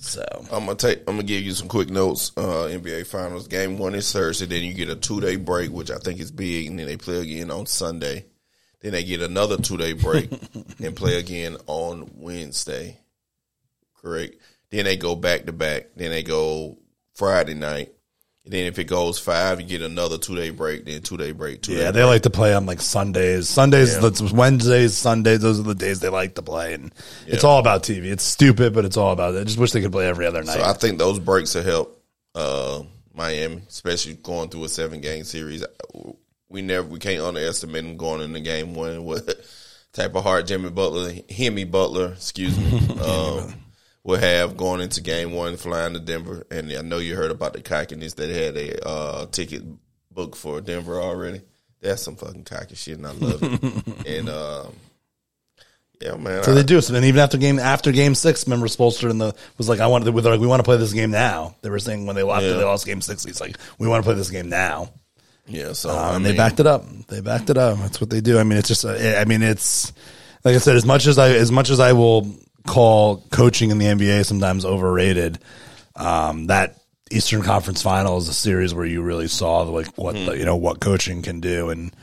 [0.00, 1.00] So I'm gonna take.
[1.00, 2.30] I'm gonna give you some quick notes.
[2.36, 4.46] Uh, NBA Finals game one is Thursday.
[4.46, 6.96] Then you get a two day break, which I think is big, and then they
[6.96, 8.24] play again on Sunday.
[8.80, 10.30] Then they get another two day break
[10.82, 12.98] and play again on Wednesday.
[14.00, 14.36] Correct.
[14.70, 15.88] Then they go back to back.
[15.96, 16.78] Then they go
[17.14, 17.92] Friday night.
[18.44, 20.86] And then if it goes five, you get another two day break.
[20.86, 21.60] Then two day break.
[21.60, 23.48] Two yeah, they like to play on like Sundays.
[23.48, 24.00] Sundays, Yeah.
[24.00, 25.40] that's Wednesdays, Sundays.
[25.40, 26.94] Those are the days they like to play, and
[27.26, 28.04] it's all about TV.
[28.04, 29.40] It's stupid, but it's all about it.
[29.40, 30.54] I just wish they could play every other night.
[30.54, 32.02] So I think those breaks will help
[32.34, 35.62] uh, Miami, especially going through a seven game series.
[36.50, 39.04] We never we can't underestimate him going into game one.
[39.04, 39.24] What
[39.92, 43.54] type of heart Jimmy Butler, Hemi Butler, excuse me, um,
[44.04, 46.46] will have going into game one, flying to Denver.
[46.50, 49.62] And I know you heard about the cockiness that had a uh, ticket
[50.12, 51.40] booked for Denver already.
[51.80, 54.06] That's some fucking cocky shit, and I love it.
[54.06, 54.72] and um,
[56.00, 56.80] yeah, man, So I- they do.
[56.80, 59.86] So then even after game after game six, remember Spoelstra and the was like, I
[59.86, 61.56] wanted to, like, we want to play this game now.
[61.62, 62.52] They were saying when they lost, Yeah.
[62.54, 63.24] they lost game six.
[63.24, 64.90] He's like, we want to play this game now.
[65.48, 65.72] Yeah.
[65.72, 66.84] So Um, I mean, they backed it up.
[67.08, 67.78] They backed it up.
[67.78, 68.38] That's what they do.
[68.38, 68.84] I mean, it's just.
[68.84, 69.92] uh, I mean, it's
[70.44, 70.76] like I said.
[70.76, 72.34] As much as I as much as I will
[72.66, 75.38] call coaching in the NBA sometimes overrated,
[75.96, 76.76] um, that
[77.10, 80.26] Eastern Conference Final is a series where you really saw like what Mm-hmm.
[80.26, 81.94] the, you know what coaching can do, and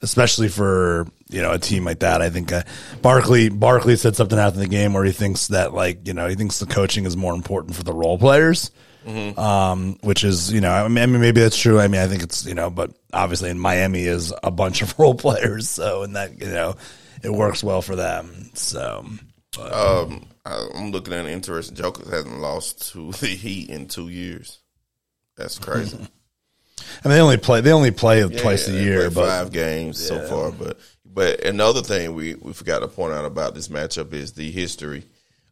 [0.00, 2.22] especially for you know a team like that.
[2.22, 2.62] I think uh,
[3.02, 6.34] Barkley Barkley said something after the game where he thinks that like you know he
[6.36, 8.70] thinks the coaching is more important for the role players
[9.06, 11.80] um, which is you know I mean, maybe that's true.
[11.80, 14.96] I mean I think it's you know, but obviously in Miami is a bunch of
[14.98, 16.76] role players, so and that you know
[17.22, 18.50] it works well for them.
[18.54, 19.04] So
[19.60, 21.76] Um, I, I'm looking at an interesting.
[21.76, 24.58] Joker hasn't lost to the Heat in two years.
[25.36, 25.96] That's crazy.
[27.04, 30.20] and they only play they only play twice a Yeah, year, but five games so
[30.20, 30.50] far.
[30.52, 34.50] But but another thing we, we forgot to point out about this matchup is the
[34.50, 35.04] history.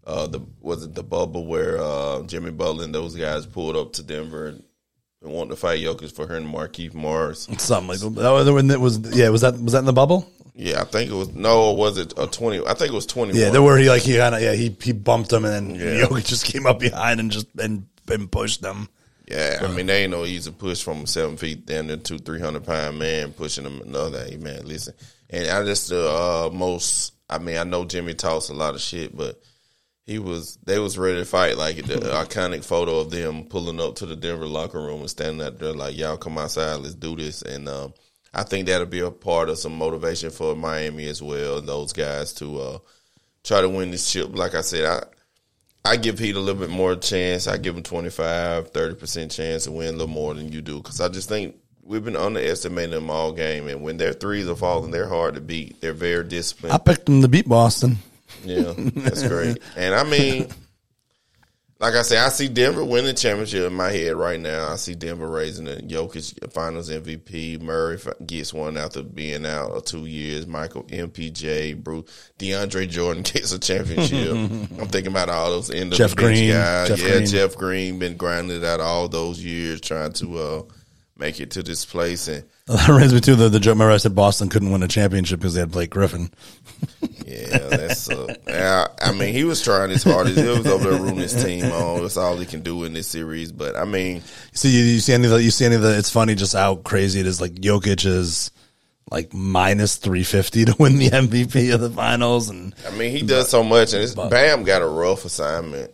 [0.06, 3.92] Uh, the was it the bubble where uh, Jimmy Butler and those guys pulled up
[3.94, 4.62] to Denver and,
[5.22, 7.46] and wanted to fight Jokic for her and Markieff Morris.
[7.58, 8.14] something like that.
[8.22, 10.30] That was- when it was yeah was that was that in the bubble?
[10.54, 12.60] Yeah, I think it was no, was it a twenty?
[12.66, 13.38] I think it was twenty.
[13.38, 15.74] Yeah, there were he like he kind of yeah he he bumped him and then
[15.76, 16.04] Yeah.
[16.06, 18.88] Jokic just came up behind and just and and pushed them.
[19.28, 22.40] Yeah, I mean they ain't no easy push from seven feet down to two three
[22.40, 24.24] hundred pound man pushing them another.
[24.24, 24.94] Hey man, listen,
[25.30, 27.12] and I just the uh, most.
[27.28, 29.40] I mean, I know Jimmy talks a lot of shit, but
[30.10, 31.56] he was they was ready to fight.
[31.56, 35.46] Like the iconic photo of them pulling up to the Denver locker room and standing
[35.46, 37.94] out there like, "Y'all come outside, let's do this." And um,
[38.34, 41.60] I think that'll be a part of some motivation for Miami as well.
[41.60, 42.78] Those guys to uh,
[43.44, 44.36] try to win this chip.
[44.36, 45.04] Like I said, I.
[45.82, 47.46] I give Heat a little bit more chance.
[47.46, 50.76] I give them 25, 30% chance to win a little more than you do.
[50.76, 53.66] Because I just think we've been underestimating them all game.
[53.66, 55.80] And when their threes are falling, they're hard to beat.
[55.80, 56.74] They're very disciplined.
[56.74, 57.96] I picked them to beat Boston.
[58.44, 59.58] Yeah, that's great.
[59.76, 60.48] And I mean,
[61.80, 64.68] like I said, I see Denver win the championship in my head right now.
[64.70, 67.58] I see Denver raising the Jokic Finals MVP.
[67.62, 70.46] Murray gets one after being out two years.
[70.46, 74.30] Michael MPJ, Bruce, DeAndre Jordan gets a championship.
[74.30, 76.88] I'm thinking about all those end of Jeff Green, guys.
[76.88, 77.26] Jeff yeah, Green.
[77.26, 80.62] Jeff Green been grinding out all those years trying to uh,
[81.20, 82.44] make it to this place and.
[82.70, 83.72] That reminds me too the the joke.
[83.72, 86.30] Remember I said Boston couldn't win a championship because they had Blake Griffin.
[87.26, 88.10] Yeah, that's.
[88.10, 90.36] Uh, yeah, I mean, he was trying his hardest.
[90.36, 92.02] He was over there rooting his team on.
[92.02, 93.52] That's all he can do in this series.
[93.52, 95.96] But I mean, See, you, you see any of the, you see any of the,
[95.96, 97.40] it's funny just how crazy it is.
[97.40, 98.50] Like Jokic is
[99.12, 102.48] like minus 350 to win the MVP of the finals.
[102.50, 105.92] And I mean, he does so much, and it's, Bam got a rough assignment.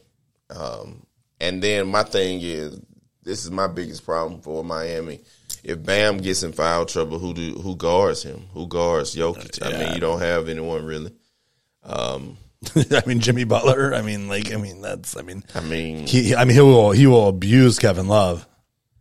[0.49, 1.07] Um,
[1.39, 2.81] and then my thing is,
[3.27, 5.21] this is my biggest problem for Miami.
[5.65, 8.47] If Bam gets in foul trouble, who do who guards him?
[8.55, 9.61] Who guards Jokic?
[9.67, 11.13] I mean, you don't have anyone really.
[11.83, 12.39] Um,
[12.91, 16.35] I mean, Jimmy Butler, I mean, like, I mean, that's, I mean, I mean, he,
[16.35, 18.47] I mean, he will, he will abuse Kevin Love.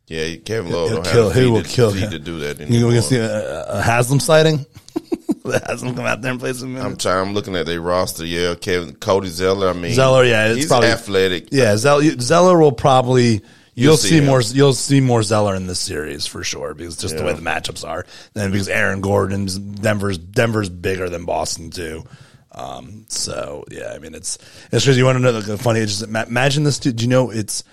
[0.08, 2.12] yeah, Kevin Love He'll kill- he will to, kill him.
[2.12, 2.92] to do that You anymore.
[2.92, 4.66] can see a, a Haslem sighting.
[5.46, 6.86] Haslem come out there and play some minutes.
[6.86, 7.28] I'm trying.
[7.28, 8.26] I'm looking at their roster.
[8.26, 9.70] Yeah, Kevin, Cody Zeller.
[9.70, 11.48] I mean, Zeller, yeah, it's he's probably- athletic.
[11.52, 13.42] Yeah, Zeller, Zeller will probably,
[13.76, 17.18] you'll, see see, more, you'll see more Zeller in this series for sure because just
[17.18, 18.06] the way the matchups are.
[18.34, 22.04] Then because Aaron Gordon's, Denver's, Denver's bigger than Boston too.
[22.52, 24.38] Um, so yeah, I mean, it's,
[24.72, 25.00] it's crazy.
[25.00, 26.96] You want to know the funny, just imagine this, dude.
[26.96, 27.64] Do you know it's,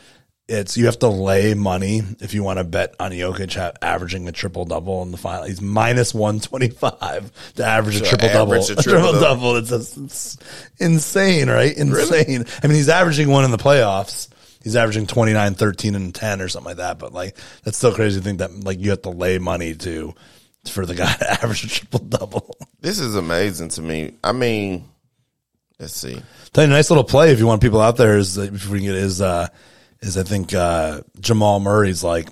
[0.49, 4.27] it's you have to lay money if you want to bet on Jokic ha- averaging
[4.27, 5.45] a triple double in the final.
[5.45, 8.55] He's minus one twenty five to average a triple double.
[8.55, 9.57] a triple triple-double.
[9.57, 10.39] It's, it's
[10.81, 11.75] insane, right?
[11.75, 12.45] Insane.
[12.63, 14.29] I mean, he's averaging one in the playoffs.
[14.63, 16.99] He's averaging 29, 13, and 10 or something like that.
[16.99, 20.15] But like, that's still crazy to think that like you have to lay money to,
[20.71, 22.57] for the guy to average a triple double.
[22.81, 24.15] This is amazing to me.
[24.23, 24.89] I mean,
[25.79, 26.21] let's see.
[26.53, 28.79] Tell you a nice little play if you want people out there is, if we
[28.79, 29.49] can get is, uh,
[30.01, 32.29] is I think, uh, Jamal Murray's like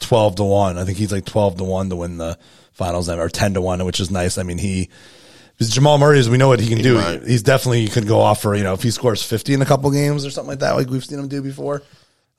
[0.00, 0.78] 12 to 1.
[0.78, 2.38] I think he's like 12 to 1 to win the
[2.72, 4.38] finals or 10 to 1, which is nice.
[4.38, 4.90] I mean, he,
[5.60, 6.96] because Jamal Murray is, we know what he can do.
[7.26, 9.90] He's definitely, could go off for, you know, if he scores 50 in a couple
[9.90, 11.82] games or something like that, like we've seen him do before.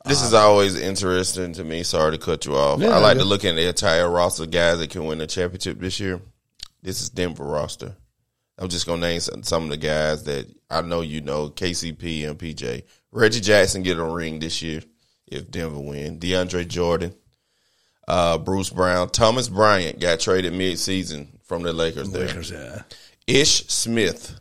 [0.06, 1.84] This is always interesting to me.
[1.84, 2.80] Sorry to cut you off.
[2.80, 5.28] Yeah, I like to look at the entire roster of guys that can win the
[5.28, 6.20] championship this year.
[6.82, 7.96] This is Denver roster.
[8.58, 12.28] I'm just gonna name some, some of the guys that I know you know: KCP
[12.28, 12.82] and PJ.
[13.12, 14.82] Reggie Jackson get a ring this year
[15.28, 16.18] if Denver win.
[16.18, 17.14] DeAndre Jordan,
[18.08, 22.10] uh, Bruce Brown, Thomas Bryant got traded mid-season from the Lakers.
[22.10, 22.26] There.
[22.26, 22.82] Lakers, yeah.
[23.28, 24.40] Ish Smith,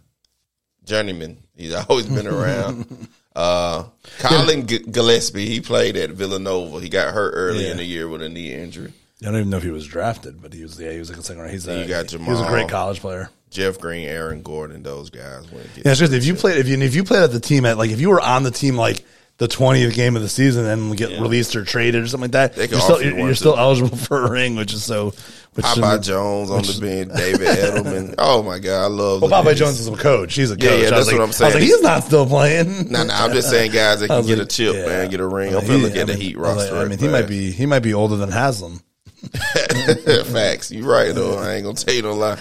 [0.84, 1.38] journeyman.
[1.56, 3.08] He's always been around.
[3.36, 3.84] uh,
[4.18, 6.80] Collin G- Gillespie, he played at Villanova.
[6.80, 7.72] He got hurt early Yeah.
[7.72, 8.92] in the year with a knee injury.
[9.22, 11.18] I don't even know if he was drafted, but he was, yeah, he was like
[11.18, 11.52] a second round.
[11.52, 13.28] He's a, You got he was a great college player.
[13.50, 15.44] Jeff Green, Aaron Gordon, those guys.
[15.52, 17.76] Yeah, it's just if you played if you if you played at the team at
[17.76, 19.04] like if you were on the team like
[19.40, 22.70] the twentieth game of the season and get released or traded or something like that,
[22.70, 25.14] you're still you you're, still eligible for a ring, which is so.
[25.54, 28.14] Which Popeye is, Jones on the bench, David Adelman.
[28.18, 29.22] Oh my God, I love.
[29.22, 30.34] well, Popeye Jones is a coach.
[30.34, 30.64] He's a coach.
[30.64, 31.54] Yeah, yeah, that's like, what I'm I was saying.
[31.54, 32.92] like, he's not still playing.
[32.92, 34.86] Nah, nah, I'm just saying guys that can was get like, a chip, yeah.
[34.86, 35.56] man, get a ring.
[35.56, 36.76] I'm gonna look I at the Heat like- roster.
[36.76, 38.80] I mean, he might be he might be older than Haslem.
[40.26, 40.70] Facts.
[40.70, 41.38] You right though.
[41.38, 42.38] I ain't gonna tell you no lie.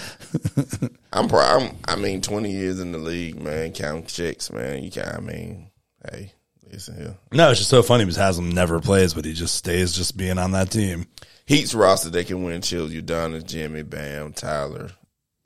[1.12, 1.34] I'm.
[1.34, 3.72] I'm, I mean, 20 years in the league, man.
[3.72, 4.84] Count checks, man.
[4.84, 5.16] You can't.
[5.16, 5.72] I mean,
[6.12, 6.34] hey,
[6.72, 7.16] listen here.
[7.32, 10.38] No, it's just so funny because Haslem never plays, but he just stays just being
[10.38, 11.06] on that team.
[11.46, 12.92] Heat's roster, they can win chills.
[12.92, 14.92] Udonis, Jimmy, Bam, Tyler,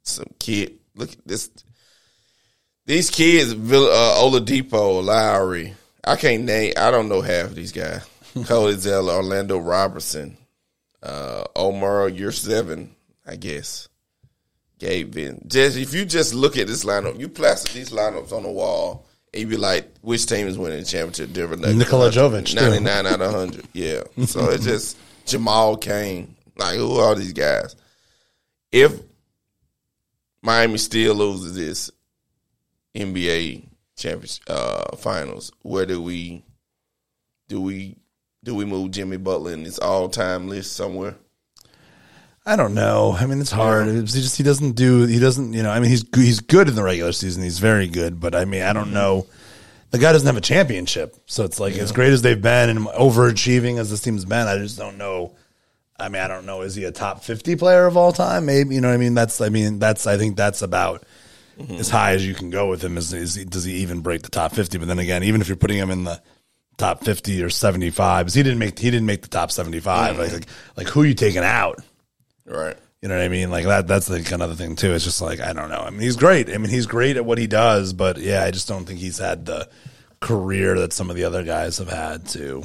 [0.03, 0.73] some kid.
[0.95, 1.49] Look at this.
[2.85, 5.73] These kids, Vill- uh, Oladipo, Lowry.
[6.03, 6.73] I can't name.
[6.77, 8.05] I don't know half of these guys.
[8.45, 10.37] Cody Zeller, Orlando Robinson,
[11.01, 12.95] uh, Omar, you're seven,
[13.25, 13.87] I guess.
[14.79, 15.45] Gabe Vin.
[15.47, 19.05] Just if you just look at this lineup, you plaster these lineups on the wall,
[19.33, 21.33] and you be like, which team is winning the championship?
[21.33, 21.61] Different.
[21.77, 23.67] Nikola Jovic, ninety nine out of hundred.
[23.73, 24.03] Yeah.
[24.25, 26.35] So it's just Jamal Cain.
[26.57, 27.75] Like who are these guys?
[28.71, 28.99] If
[30.41, 31.91] Miami still loses this
[32.95, 33.63] NBA
[33.97, 36.43] championship uh, finals, where do we
[37.47, 37.95] do we
[38.43, 41.15] do we move Jimmy Butler in this all time list somewhere?
[42.45, 43.15] I don't know.
[43.17, 43.87] I mean, it's hard.
[43.87, 45.71] It's- He just he doesn't do he doesn't you know.
[45.71, 47.43] I mean, he's he's good in the regular season.
[47.43, 48.93] He's very good, but I mean, I don't mm-hmm.
[48.93, 49.27] know.
[49.91, 52.79] The guy doesn't have a championship, so it's like as great as they've been and
[52.87, 54.47] overachieving as this team's been.
[54.47, 55.35] I just don't know.
[55.99, 56.61] I mean, I don't know.
[56.61, 58.45] Is he a top fifty player of all time?
[58.47, 58.89] Maybe you know.
[58.89, 59.39] what I mean, that's.
[59.39, 60.07] I mean, that's.
[60.07, 61.03] I think that's about
[61.57, 61.75] mm-hmm.
[61.75, 62.97] as high as you can go with him.
[62.97, 64.77] Is, is he, does he even break the top fifty?
[64.77, 66.21] But then again, even if you're putting him in the
[66.77, 70.17] top fifty or seventy five, he didn't make he didn't make the top seventy Like,
[70.17, 70.33] mm-hmm.
[70.33, 71.81] like like who are you taking out?
[72.45, 72.77] Right.
[73.01, 73.51] You know what I mean?
[73.51, 73.87] Like that.
[73.87, 74.93] That's like another thing too.
[74.93, 75.81] It's just like I don't know.
[75.81, 76.49] I mean, he's great.
[76.49, 77.93] I mean, he's great at what he does.
[77.93, 79.69] But yeah, I just don't think he's had the
[80.21, 82.27] career that some of the other guys have had.
[82.27, 82.63] too.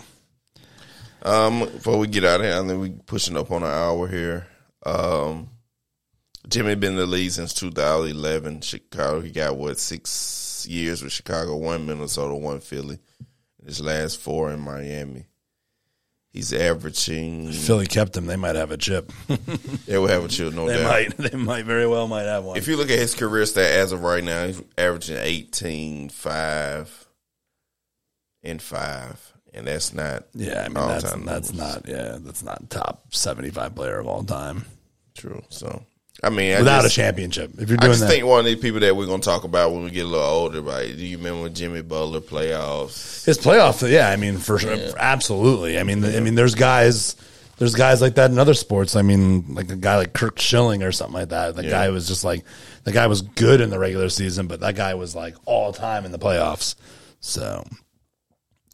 [1.23, 4.07] Um, before we get out of here, I think we pushing up on an hour
[4.07, 4.47] here.
[4.87, 5.51] Um,
[6.49, 8.61] Jimmy been in the league since 2011.
[8.61, 12.99] Chicago, he got what six years with Chicago, one Minnesota, one Philly.
[13.67, 15.27] His last four in Miami.
[16.39, 17.51] He's averaging.
[17.51, 19.11] Philly kept him, they might have a chip.
[19.87, 20.89] They will have a chill, no they doubt.
[20.89, 21.17] might.
[21.17, 22.57] They might very well might have one.
[22.57, 27.07] If you look at his career stat as of right now, he's averaging 18, 5,
[28.45, 29.33] and 5.
[29.53, 31.55] And that's not yeah, I mean that's that's numbers.
[31.55, 31.89] not.
[31.89, 34.65] Yeah, that's not top seventy five player of all time
[35.17, 35.43] true.
[35.49, 35.85] So,
[36.23, 37.53] I mean, I without just- a championship.
[37.59, 39.45] If you're doing I just that, think one of these people that we're gonna talk
[39.45, 40.95] about when we get a little older, right?
[40.97, 43.25] Do you remember Jimmy Butler playoffs?
[43.25, 44.09] His playoff, yeah.
[44.11, 45.79] I mean, for sure, absolutely.
[45.79, 47.15] I mean, I mean, there's guys,
[47.59, 48.97] there's guys like that in other sports.
[48.97, 51.55] I mean, like a guy like Curt Schilling or something like that.
[51.55, 51.71] The Yeah.
[51.71, 52.45] guy was just like,
[52.85, 56.05] the guy was good in the regular season, but that guy was like all time
[56.05, 56.75] in the playoffs.
[57.21, 57.65] So,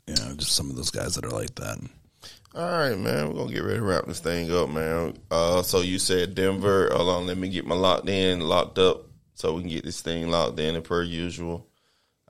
[0.06, 1.78] you know, just some of those guys that are like that.
[2.54, 3.28] All right, man.
[3.28, 5.16] We're gonna get ready to wrap this thing up, man.
[5.30, 6.88] Uh, so you said Denver.
[6.92, 10.00] Hold on, let me get my locked in, locked up, so we can get this
[10.02, 10.76] thing locked in.
[10.76, 11.66] And per usual,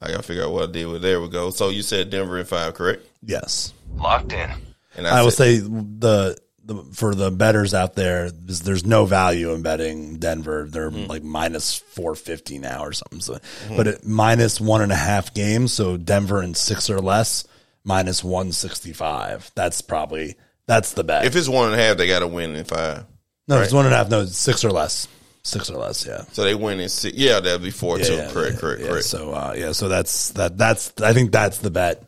[0.00, 1.02] I gotta figure out what I did with.
[1.02, 1.50] There we go.
[1.50, 3.04] So you said Denver in five, correct?
[3.22, 4.50] Yes, Locked in.
[4.96, 6.38] And I will said- say the.
[6.66, 10.66] The, for the betters out there, there's, there's no value in betting Denver.
[10.66, 13.20] They're like minus 450 now or something.
[13.20, 13.38] So,
[13.76, 17.44] but at minus one and a half games, so Denver in six or less
[17.84, 19.50] minus one sixty five.
[19.54, 21.24] That's probably that's the bet.
[21.26, 23.04] If it's one and a half, they got to win in five.
[23.48, 24.08] no, it's one and a half.
[24.08, 25.06] No, six or less.
[25.42, 26.06] Six or less.
[26.06, 26.24] Yeah.
[26.32, 27.16] So they win in six.
[27.16, 28.14] Yeah, that'd be four Yeah, too.
[28.14, 29.04] yeah, correct, yeah, correct, correct.
[29.04, 30.56] So uh, yeah, so that's that.
[30.56, 32.02] That's I think that's the bet.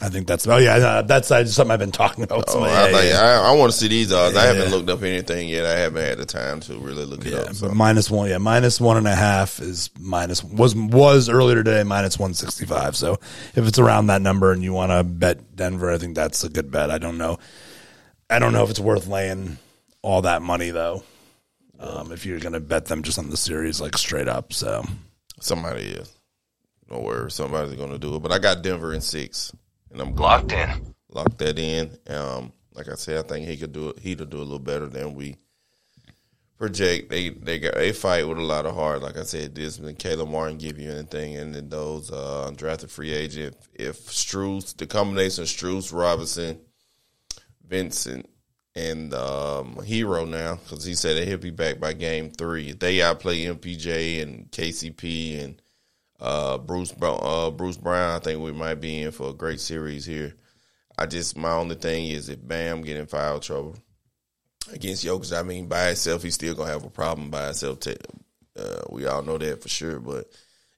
[0.00, 2.44] I think that's oh yeah, no, that's uh, something I've been talking about.
[2.48, 2.72] Oh, somebody.
[2.74, 3.40] I, yeah, like, yeah.
[3.42, 4.36] I, I want to see these odds.
[4.36, 5.64] I haven't looked up anything yet.
[5.64, 7.54] I haven't had the time to really look it up.
[7.54, 7.68] So.
[7.68, 11.82] but minus one, yeah, minus one and a half is minus was was earlier today
[11.84, 12.96] minus one sixty five.
[12.96, 13.14] So
[13.54, 16.48] if it's around that number and you want to bet Denver, I think that's a
[16.48, 16.90] good bet.
[16.90, 17.38] I don't know,
[18.28, 19.58] I don't know if it's worth laying
[20.02, 21.02] all that money though.
[21.80, 24.84] Um, if you're going to bet them just on the series like straight up, so
[25.42, 26.16] Somebody is.
[26.88, 28.20] Don't worry, somebody's going to do it.
[28.20, 29.52] But I got Denver in six,
[29.92, 30.94] and I'm Locked in.
[31.10, 31.96] lock that in.
[32.08, 33.98] Um, like I said, I think he could do it.
[33.98, 35.36] He'll do a little better than we
[36.58, 37.10] project.
[37.10, 39.02] They they got they fight with a lot of heart.
[39.02, 42.90] Like I said, this and Caleb Martin give you anything, and then those uh, undrafted
[42.90, 43.56] free agent.
[43.74, 46.60] If Strus, the combination of Strus, Robinson,
[47.66, 48.28] Vincent,
[48.74, 52.70] and um, Herro now, because he said that he'll be back by game three.
[52.70, 55.60] If they outplay MPJ and KCP and
[56.22, 60.06] uh, Bruce uh, Bruce Brown, I think we might be in for a great series
[60.06, 60.34] here.
[60.96, 63.76] I just my only thing is if Bam get in foul trouble
[64.72, 67.80] against Jokic, I mean by itself he's still gonna have a problem by itself.
[67.80, 67.96] T-
[68.56, 69.98] uh, we all know that for sure.
[69.98, 70.30] But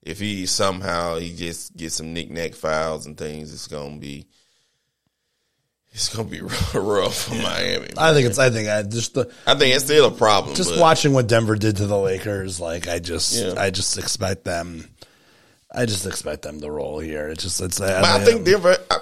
[0.03, 4.27] if he somehow he just gets some knick-knack fouls and things, it's gonna be
[5.93, 6.41] it's gonna be
[6.75, 7.89] rough for Miami.
[7.99, 10.55] I think it's I think I just the I think it's still a problem.
[10.55, 13.55] just watching what Denver did to the Lakers, like I just Yeah.
[13.57, 14.89] I just expect them.
[15.77, 17.29] I just expect them to roll here.
[17.29, 17.79] It's just it's.
[17.81, 18.99] But I think Denver, I-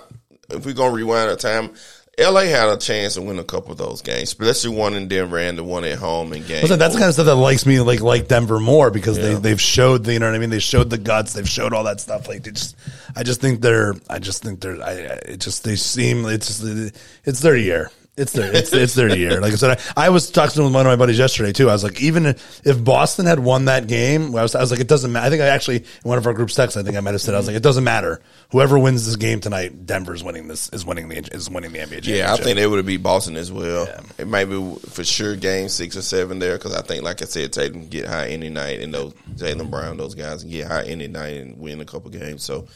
[0.50, 1.70] if we're gonna rewind the time,
[2.18, 5.38] LA had a chance to win a couple of those games, especially one in Denver
[5.38, 6.60] and the one at home in game.
[6.62, 9.28] Listen, that's the kind of stuff that likes me like like Denver more because Yeah.
[9.28, 11.72] they they've showed the you know what I mean they showed the guts they've showed
[11.72, 12.76] all that stuff like they just
[13.16, 16.46] I just think they're I just think they're I, I it just they seem it's
[16.60, 16.94] just
[17.24, 20.30] it's their year it's their it's it's their year like I said I, I was
[20.30, 23.38] talking with one of my buddies yesterday too I was like even if Boston had
[23.38, 25.78] won that game I was I was like it doesn't matter I think I actually
[25.78, 27.56] in one of our group texts I think I might have said I was like
[27.56, 31.48] it doesn't matter whoever wins this game tonight Denver's winning this is winning the is
[31.48, 33.88] winning the NBA championship Yeah, I think they would have beat Boston as well.
[34.18, 37.26] It might be for sure game six or seven there because I think, like I
[37.26, 40.68] said, Tatum can get high any night, and those Jaylen Brown, those guys can get
[40.68, 42.42] high any night and win a couple games.
[42.42, 42.66] So,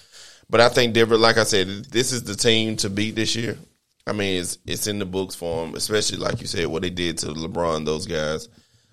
[0.48, 3.58] but I think Denver, like I said, this is the team to beat this year.
[4.06, 6.90] I mean, it's it's in the books for them, especially like you said, what they
[6.90, 8.48] did to LeBron, those guys,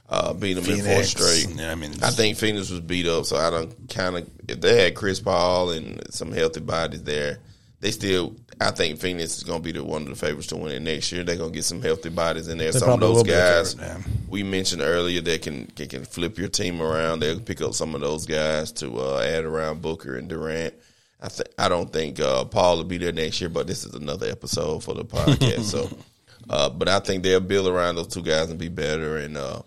[0.09, 1.55] uh, beat them in four straight.
[1.55, 4.59] Yeah, I mean, I think Phoenix was beat up, so I don't kind of if
[4.59, 7.39] they had Chris Paul and some healthy bodies there,
[7.79, 8.35] they still.
[8.61, 10.81] I think Phoenix is going to be the one of the favorites to win it
[10.81, 11.23] next year.
[11.23, 12.71] They're going to get some healthy bodies in there.
[12.71, 16.05] some of those will be the guys favorite, we mentioned earlier that can, can can
[16.05, 17.19] flip your team around.
[17.19, 20.73] They'll pick up some of those guys to uh, add around Booker and Durant.
[21.23, 23.95] I think I don't think uh, Paul will be there next year, but this is
[23.95, 25.63] another episode for the podcast.
[25.63, 25.89] so,
[26.49, 29.15] uh, but I think they'll build around those two guys and be better.
[29.15, 29.61] And uh,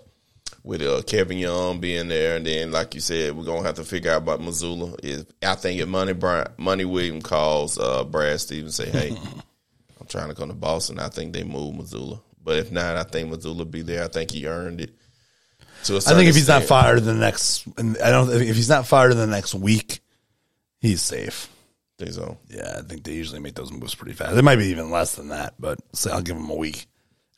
[0.63, 3.85] with uh, Kevin Young being there, and then like you said, we're gonna have to
[3.85, 5.03] figure out about Mazzulla.
[5.03, 9.17] Is I think if Money Bryant, Monty Williams calls uh, Brad Stevens, and say, "Hey,
[10.01, 12.21] I'm trying to come to Boston," I think they move Mazzulla.
[12.45, 14.05] But if not, I think Mazzulla be there.
[14.05, 14.91] I think he earned it.
[15.89, 18.29] I think if he's not fired in the next, I don't.
[18.31, 20.01] If he's not fired in the next week,
[20.87, 21.49] he's safe.
[21.99, 22.37] Think so.
[22.49, 24.37] Yeah, I think they usually make those moves pretty fast.
[24.37, 26.87] It might be even less than that, but say I'll give him a week.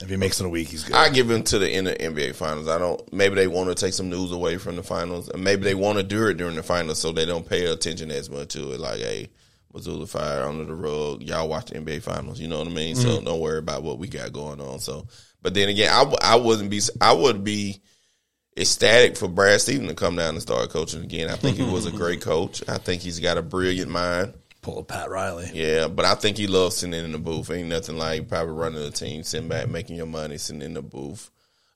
[0.01, 0.94] If he makes it a week, he's good.
[0.94, 2.68] I give him to the end of NBA finals.
[2.68, 3.12] I don't.
[3.12, 5.99] Maybe they want to take some news away from the finals, and maybe they want
[5.99, 8.80] to do it during the finals so they don't pay attention as much to it.
[8.80, 9.28] Like, hey,
[9.74, 11.22] Mazzulla fire under the rug.
[11.22, 12.38] Y'all watch the NBA finals.
[12.38, 12.94] You know what I mean?
[12.94, 13.24] So mm-hmm.
[13.24, 14.78] don't worry about what we got going on.
[14.78, 15.09] So,
[15.42, 16.80] but then again, I, I wouldn't be.
[17.01, 17.80] I would be
[18.59, 21.30] ecstatic for Brad Stevens to come down and start coaching again.
[21.30, 22.62] I think he was a great coach.
[22.68, 24.34] I think he's got a brilliant mind.
[24.61, 25.50] Pull a Pat Riley.
[25.54, 27.50] Yeah, but I think he loves sitting in the booth.
[27.50, 30.82] Ain't nothing like probably running the team, sitting back, making your money, sitting in the
[30.82, 31.30] booth,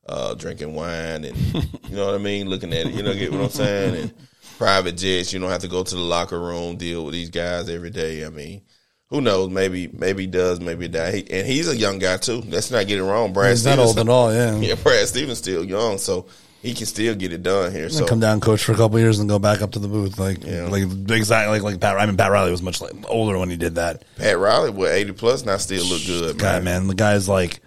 [0.08, 1.36] uh, drinking wine, and
[1.88, 2.94] you know what I mean, looking at it.
[2.94, 3.96] You know, get what I'm saying?
[3.96, 4.14] And
[4.58, 5.32] private jets.
[5.32, 8.26] You don't have to go to the locker room, deal with these guys every day.
[8.26, 8.62] I mean,
[9.06, 9.50] who knows?
[9.50, 11.14] Maybe, maybe he does, maybe he does.
[11.14, 12.42] He, and he's a young guy too.
[12.48, 13.32] Let's not get it wrong.
[13.32, 14.32] Brad He's not old at all.
[14.32, 16.26] Yeah, Yeah, Brad Stevens still young, so
[16.62, 17.88] he can still get it done here.
[17.90, 20.18] So come down, coach for a couple years, and go back up to the booth.
[20.18, 20.68] Like, Yeah.
[20.68, 21.98] like exactly like like Pat.
[21.98, 24.04] I mean, Pat Riley was much like, older when he did that.
[24.16, 26.64] Pat Riley with 80 plus now still look good, Guy, man.
[26.64, 27.60] man, the guy's like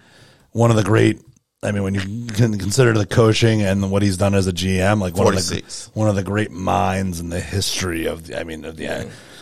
[0.52, 1.20] one of the great.
[1.62, 5.00] I mean, when you can consider the coaching and what he's done as a GM,
[5.00, 8.26] like one of the one of the great minds in the history of.
[8.26, 8.86] The, I mean, of the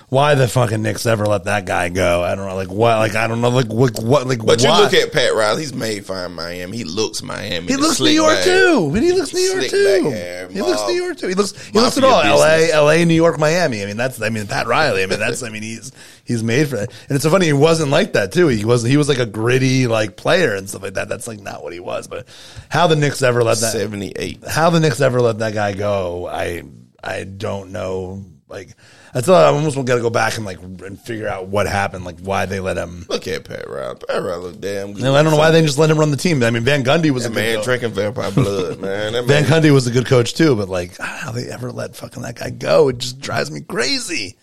[0.08, 2.22] why the fucking Knicks ever let that guy go.
[2.22, 4.44] I don't know, like what, like I don't know, like what, what like.
[4.44, 6.76] But you look at Pat Riley; he's made fine Miami.
[6.76, 7.66] He looks Miami.
[7.66, 8.44] He looks New York back.
[8.44, 8.90] too.
[8.92, 10.10] But he looks New York too.
[10.10, 11.28] hair, he looks New York too.
[11.28, 12.20] He looks he looks at all.
[12.22, 12.56] L.A.
[12.58, 12.74] business.
[12.74, 13.04] L.A.
[13.04, 13.82] New York Miami.
[13.82, 15.02] I mean that's I mean Pat Riley.
[15.02, 15.92] I mean that's I mean he's
[16.24, 16.90] he's made for that.
[17.08, 18.48] And it's so funny he wasn't like that too.
[18.48, 21.08] He was he was like a gritty like player and stuff like that.
[21.08, 22.08] That's like not what he was.
[22.08, 22.28] But
[22.68, 24.44] how the Knicks ever let that Seventy-eight.
[24.46, 26.62] how the Knicks ever let that guy go, I
[27.02, 28.24] I don't know.
[28.54, 28.76] Like
[29.12, 29.34] that's all.
[29.34, 32.46] I almost got to go back and like and figure out what happened, like why
[32.46, 33.04] they let him.
[33.08, 33.96] Look at Pat Riley.
[34.08, 35.04] Pat Riley look damn good.
[35.04, 36.40] I don't know why they just let him run the team.
[36.44, 39.14] I mean, Van Gundy was That a good man drinking vampire blood, man.
[39.14, 41.96] That Van man, Gundy was a good coach too, but like how they ever let
[41.96, 44.36] fucking that guy go, it just drives me crazy.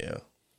[0.00, 0.16] yeah.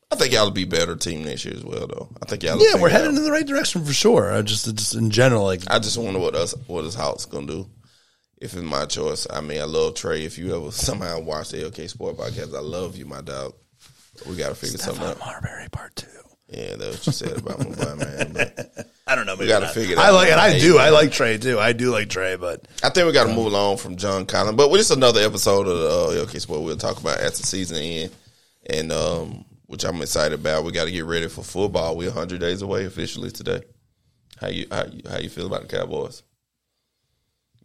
[0.10, 2.10] I think y'all will be better team next year as well, though.
[2.22, 2.58] I think y'all.
[2.62, 3.18] Yeah, we're heading out.
[3.18, 4.34] in the right direction for sure.
[4.34, 7.48] I just just in general, like I just wonder what us what his house gonna
[7.48, 7.70] do.
[8.42, 10.26] If it's my choice, I mean, I love Trey.
[10.26, 13.54] If you ever somehow watch the LK Sport podcast, I love you, my dog.
[14.28, 15.20] We got to figure something Stefan out.
[15.20, 16.08] Marbury part two.
[16.50, 18.34] Yeah, that's what you said about my boy, man.
[18.34, 19.36] But I don't know.
[19.36, 20.16] Maybe we gotta figure it I out.
[20.16, 20.78] like, and I Hey, do.
[20.80, 21.60] I like Trey too.
[21.60, 24.58] I do like Trey, but I think we got to move along from John Collins.
[24.58, 25.78] But with this another episode of
[26.14, 28.12] the uh, LK Sport, we'll talk about as the season end,
[28.70, 30.66] and um, which I'm excited about.
[30.66, 31.96] We got to get ready for football.
[31.96, 33.62] We're 100 days away officially today.
[34.42, 36.22] How you how you how you feel about the Cowboys?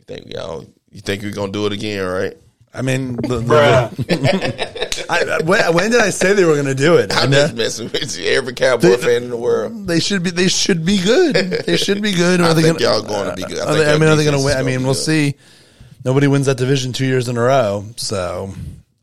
[0.08, 0.66] You think y'all?
[0.90, 2.36] You think we're gonna do it again, right?
[2.72, 6.96] I mean, the, the, I, when, when did I say they were going to do
[6.96, 7.10] it?
[7.10, 8.26] I'm uh, just messing with you.
[8.26, 9.86] Every Cowboy fan in the world.
[9.86, 10.30] They should be.
[10.30, 11.34] They should be good.
[11.34, 12.42] They should be good.
[12.42, 13.60] I Are they think gonna, y'all going to be good.
[13.60, 14.52] I think they, I mean, are they going to win?
[14.52, 15.00] I gonna mean, we'll good.
[15.00, 15.34] see.
[16.04, 18.52] Nobody wins that division two years in a row, so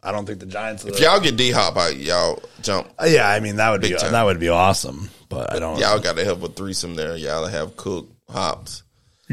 [0.03, 0.85] I don't think the Giants.
[0.85, 2.89] Are If y'all get D Hop out, y'all jump.
[2.99, 4.11] Uh, yeah, I mean that would be time.
[4.11, 5.79] that would be awesome, but I don't.
[5.79, 7.17] Y'all got to help a threesome there.
[7.17, 8.82] Y'all have Cook, Hops,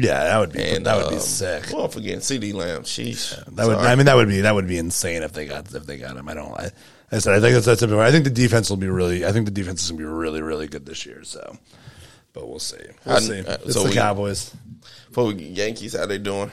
[0.01, 1.65] yeah, that would be and that would be um, sick.
[1.73, 2.83] Well, forgetting CeeDee Lamb.
[2.83, 3.35] Sheesh.
[3.55, 3.77] That would.
[3.77, 6.17] I mean, that would be that would be insane if they got if they got
[6.17, 6.27] him.
[6.27, 6.51] I don't.
[6.59, 6.71] I,
[7.11, 7.83] I said I think that's that's.
[7.83, 9.25] I think the defense will be really.
[9.25, 11.23] I think the defense is going to be really really good this year.
[11.23, 11.57] So,
[12.33, 12.77] but we'll see.
[13.05, 13.39] We'll I- see.
[13.41, 14.53] uh, It's so the we- Cowboys.
[15.11, 16.51] For Yankees, how they doing?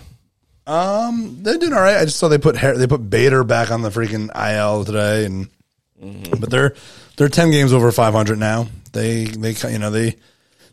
[0.67, 1.97] Um, they're doing all right.
[1.97, 5.49] I just saw they put they put Bader back on the freaking IL today, and
[6.03, 6.39] Mm-hmm.
[6.39, 6.77] but they're
[7.17, 8.69] they're ten games over five hundred now.
[8.93, 10.15] They they you know they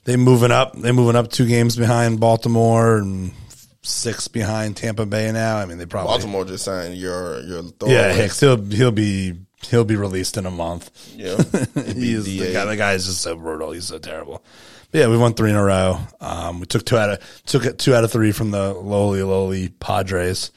[0.05, 0.73] they moving up.
[0.75, 3.33] They moving up two games behind Baltimore and
[3.81, 5.57] six behind Tampa Bay now.
[5.57, 8.13] I mean they probably Baltimore just signed your your yeah.
[8.13, 9.33] Hicks he'll he'll be
[9.69, 11.13] he'll be released in a month.
[11.15, 11.37] Yeah,
[11.93, 12.65] He's the guy.
[12.65, 13.71] The guy is just so brutal.
[13.71, 14.43] He's so terrible.
[14.91, 15.99] But yeah, we won three in a row.
[16.21, 19.23] Um, we took two out of took it two out of three from the lowly
[19.23, 20.51] lowly Padres.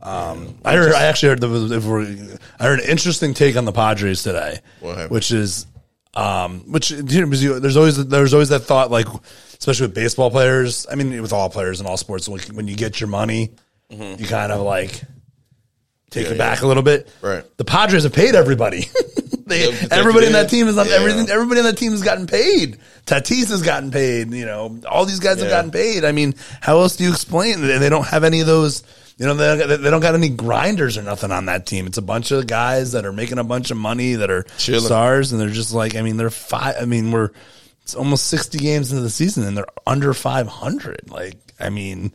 [0.00, 0.92] Um, I heard.
[0.92, 1.40] I actually heard.
[1.40, 2.02] There was, if we're,
[2.58, 5.66] I heard an interesting take on the Padres today, What which is,
[6.18, 9.06] um, which you know, there's always there's always that thought, like
[9.58, 10.86] especially with baseball players.
[10.90, 13.52] I mean, with all players in all sports, when, when you get your money,
[13.90, 14.90] you kind of like
[16.10, 16.24] take Mm-hmm.
[16.24, 17.08] Yeah, it back a little bit.
[17.20, 17.44] Right.
[17.56, 18.86] The Padres have paid everybody.
[19.46, 20.94] they, Yeah, everybody in that team is on Yeah.
[20.94, 21.28] everything.
[21.30, 22.78] Everybody in that team has gotten paid.
[23.06, 24.32] Tatis has gotten paid.
[24.32, 26.04] You know, all these guys have gotten paid.
[26.04, 27.60] I mean, how else do you explain?
[27.60, 28.82] They, they don't have any of those.
[29.18, 31.88] You know, they don't, they don't got any grinders or nothing on that team.
[31.88, 34.84] It's a bunch of guys that are making a bunch of money that are Chilling.
[34.84, 36.76] stars, and they're just like, I mean, they're five.
[36.80, 37.30] I mean, we're
[37.82, 41.10] it's almost sixty games into the season, and they're under five hundred.
[41.10, 42.12] Like, I mean,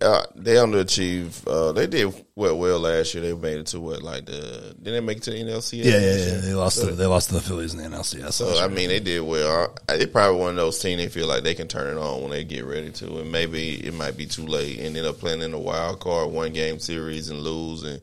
[0.00, 1.46] Uh, they underachieved.
[1.48, 3.22] Uh, they did well, well last year.
[3.22, 5.84] They made it to what like the did they make it to the NLCS?
[5.84, 6.40] yeah, yeah, yeah.
[6.40, 6.80] They lost.
[6.80, 8.34] To, they lost to the Phillies in the NLCS.
[8.34, 9.74] So I mean, they did well.
[9.88, 12.20] I, they probably one of those teams they feel like they can turn it on
[12.20, 15.18] when they get ready to, and maybe it might be too late and end up
[15.18, 18.02] playing in a wild card one game series and lose, and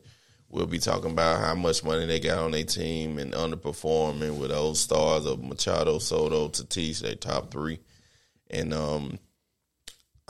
[0.50, 4.50] we'll be talking about how much money they got on their team and underperforming with
[4.50, 7.78] those stars of Machado, Soto, Tatis, their top three,
[8.50, 9.18] and um.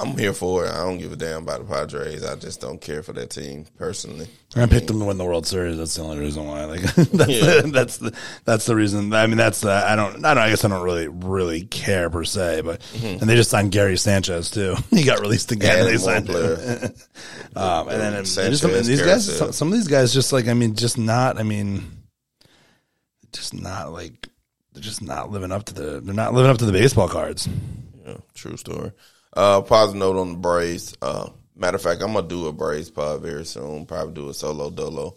[0.00, 0.70] I'm here for it.
[0.70, 2.24] I don't give a damn about the Padres.
[2.24, 4.28] I just don't care for that team personally.
[4.54, 5.76] I picked them to win the World Series.
[5.76, 6.64] That's the only reason why.
[6.66, 7.60] Like that's Yeah.
[7.62, 9.12] the, that's the that's the reason.
[9.12, 10.24] I mean, that's the, I don't.
[10.24, 10.42] I don't.
[10.44, 12.60] I guess I don't really really care per se.
[12.64, 14.76] But and they just signed Gary Sanchez too.
[14.90, 15.78] He got released again.
[15.80, 16.94] Add they signed him.
[17.56, 20.32] Um, and then and Sanchez, just, and these guys, some, some of these guys, just
[20.32, 21.38] like I mean, just not.
[21.38, 21.84] I mean,
[23.32, 24.28] just not like
[24.72, 26.00] they're just not living up to the.
[26.00, 27.48] They're not living up to the baseball cards.
[28.06, 28.92] Yeah, true story.
[29.34, 30.96] Uh, positive note on the Braves.
[31.00, 33.86] Uh, matter of fact, I'm gonna do a Braves pod very soon.
[33.86, 35.16] Probably do a solo dolo,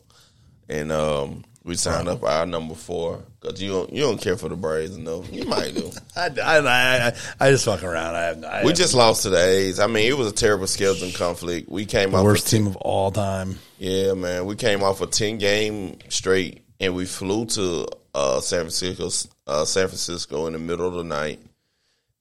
[0.70, 4.50] and um, we signed up our number four because you don't you don't care for
[4.50, 5.32] the Braves enough.
[5.32, 5.92] You might do.
[6.16, 8.16] I, I, I, I just fuck around.
[8.16, 8.44] I have.
[8.44, 9.80] I we just lost to the A's.
[9.80, 11.70] I mean, it was a terrible scheduling conflict.
[11.70, 13.60] We came the off worst a team of all time.
[13.78, 14.46] Yeah, man.
[14.46, 19.10] We came off a ten game straight, and we flew to uh, San Francisco,
[19.48, 21.40] uh, San Francisco in the middle of the night.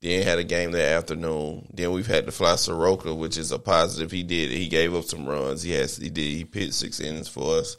[0.02, 1.66] Then had a game that afternoon.
[1.74, 4.10] Then we've had to fly Soroka, which is a positive.
[4.10, 4.50] He did.
[4.50, 5.62] He gave up some runs.
[5.62, 5.96] He has.
[5.96, 6.22] He did.
[6.22, 7.76] He pitched six innings for us.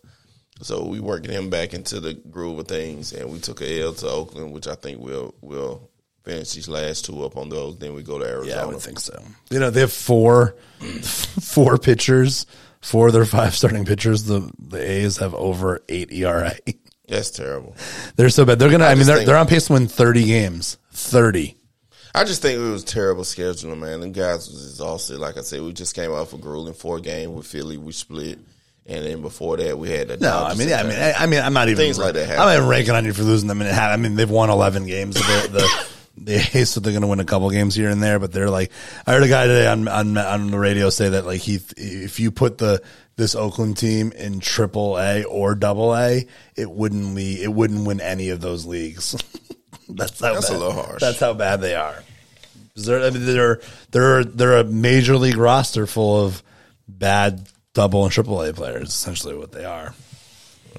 [0.61, 3.93] So we working him back into the groove of things, and we took a L
[3.93, 5.89] to Oakland, which I think we'll will
[6.23, 7.77] finish these last two up on those.
[7.77, 8.55] Then we go to Arizona.
[8.55, 9.19] Yeah, I would think so.
[9.49, 10.55] You know, they have four
[11.01, 12.45] four pitchers,
[12.81, 14.25] four of their five starting pitchers.
[14.25, 16.53] The the A's have over eight ERA.
[17.07, 17.75] That's terrible.
[18.15, 18.59] They're so bad.
[18.59, 18.85] They're gonna.
[18.85, 20.77] I, mean, they're they're on pace to win thirty games.
[20.91, 21.57] Thirty.
[22.13, 24.01] I just think it was terrible scheduling, man.
[24.01, 25.19] The guys was exhausted.
[25.19, 27.77] Like I said, we just came off a grueling four game with Philly.
[27.77, 28.39] We split,
[28.85, 30.97] and then before that, we had the No, I mean, yeah, I mean.
[30.97, 33.23] I, I mean, I'm not even Things like that I'm not ranking on you for
[33.23, 33.61] losing them.
[33.61, 35.15] I mean, I mean, they've won 11 games.
[35.15, 35.87] The the,
[36.51, 38.19] the so they're going to win a couple games here and there.
[38.19, 38.71] But they're like,
[39.07, 42.19] I heard a guy today on on on the radio say that like he, if
[42.19, 42.81] you put the
[43.15, 48.01] this Oakland team in Triple A or Double A, it wouldn't le it wouldn't win
[48.01, 49.15] any of those leagues.
[49.89, 51.01] that's how That's a bad, little harsh.
[51.01, 52.03] That's how bad they are.
[52.75, 53.61] They're, I mean, they're
[53.91, 56.41] they're they're a major league roster full of
[56.87, 58.89] bad double and triple A players.
[58.89, 59.93] Essentially, what they are.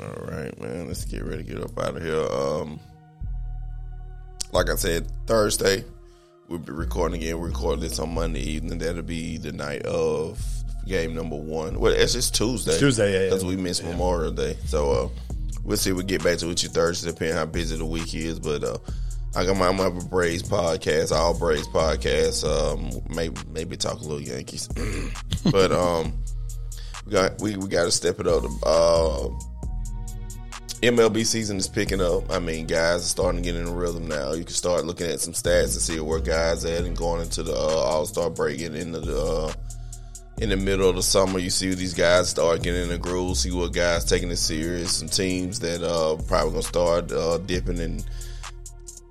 [0.01, 0.89] All right, man.
[0.89, 2.27] Let's get ready to get up out of here.
[2.27, 2.81] Um,
[4.53, 5.85] like I said, Thursday
[6.53, 7.41] we'll be recording again.
[7.41, 8.79] We record this on Monday evening.
[8.79, 10.39] That'll be the night of
[10.87, 11.81] game number one.
[11.81, 12.79] Well, it's just Tuesday.
[12.79, 13.25] Tuesday, yeah, yeah.
[13.31, 14.57] because we missed Memorial Day.
[14.67, 15.32] So uh,
[15.65, 15.91] we'll see.
[15.91, 18.39] if We get back to with you Thursday, depending how busy the week is.
[18.39, 18.79] But uh,
[19.35, 22.45] I got my I'm a Braves podcast, all Braves podcast.
[22.45, 24.69] Um, maybe maybe talk a little Yankees,
[25.51, 26.13] but um,
[27.07, 28.45] we got we, we got to step it up.
[28.65, 29.29] Uh,
[30.83, 32.29] MLB season is picking up.
[32.29, 34.33] I mean, guys are starting to get in the rhythm now.
[34.33, 37.45] You can start looking at some stats to see where guys at and going into
[37.45, 39.53] the uh, All Star break and into the uh,
[40.43, 41.39] in the middle of the summer.
[41.39, 43.37] You see these guys start getting in the groove.
[43.37, 44.97] See what guys taking it serious.
[44.99, 48.05] Some teams that uh, probably gonna start uh, dipping and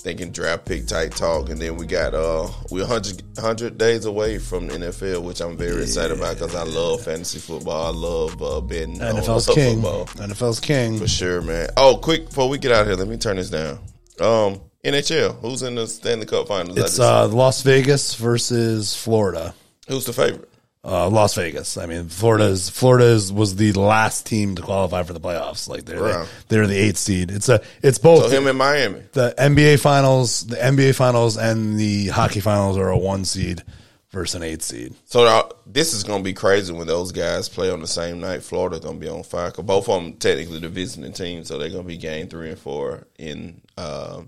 [0.01, 1.49] thinking draft pick type talk.
[1.49, 5.55] And then we got uh, we're 100, 100 days away from the NFL, which I'm
[5.55, 7.87] very excited about because I love fantasy football.
[7.87, 9.81] I love uh, betting on NFL's king.
[9.81, 10.05] football.
[10.07, 10.97] NFL's king.
[10.97, 11.69] For sure, man.
[11.77, 13.79] Oh, quick before we get out of here, let me turn this down.
[14.19, 16.77] Um, NHL, who's in the Stanley Cup Finals?
[16.77, 19.53] I It's uh, Las Vegas versus Florida.
[19.87, 20.50] who's the favorite?
[20.83, 21.77] Uh, Las Vegas.
[21.77, 25.67] I mean, Florida's Florida's was the last team to qualify for the playoffs.
[25.69, 26.25] Like they're Wow.
[26.47, 27.29] they're the eighth seed.
[27.29, 29.03] It's a it's both So him in Miami.
[29.11, 33.61] the NBA finals, the NBA finals, and the hockey finals are a one seed
[34.09, 34.95] versus an eight seed.
[35.05, 38.19] So uh, this is going to be crazy when those guys play on the same
[38.19, 38.41] night.
[38.41, 39.51] Florida going to be on fire.
[39.51, 42.49] Cause both of them technically the visiting team, so they're going to be game three
[42.49, 44.23] and four in uh,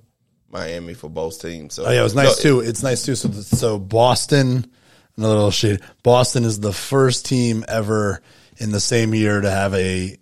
[0.52, 1.74] Miami for both teams.
[1.74, 2.60] So Oh yeah, it was nice so- too.
[2.60, 3.16] It's nice too.
[3.16, 4.72] So so Boston,
[5.18, 5.82] another little shade.
[6.04, 8.22] Boston is the first team ever
[8.58, 10.18] in the same year to have a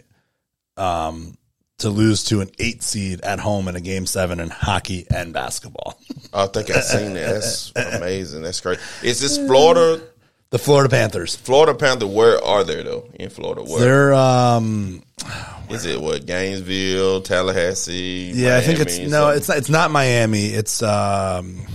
[0.78, 1.36] um
[1.80, 5.34] to lose to an eight seed at home in a game seven in hockey and
[5.34, 6.00] basketball.
[6.34, 7.34] I think I've seen that.
[7.34, 8.44] That's amazing.
[8.44, 8.80] That's great.
[9.04, 10.02] Is this Florida?
[10.52, 11.36] The Florida Panthers.
[11.36, 12.08] Florida Panther?
[12.08, 13.10] Where are they though?
[13.14, 15.02] In Florida, where They're um
[15.70, 16.02] is it?
[16.02, 18.32] What Gainesville, Tallahassee?
[18.36, 19.38] yeah, I think it's no, something?
[19.38, 20.48] it's not, it's not Miami.
[20.48, 21.66] It's um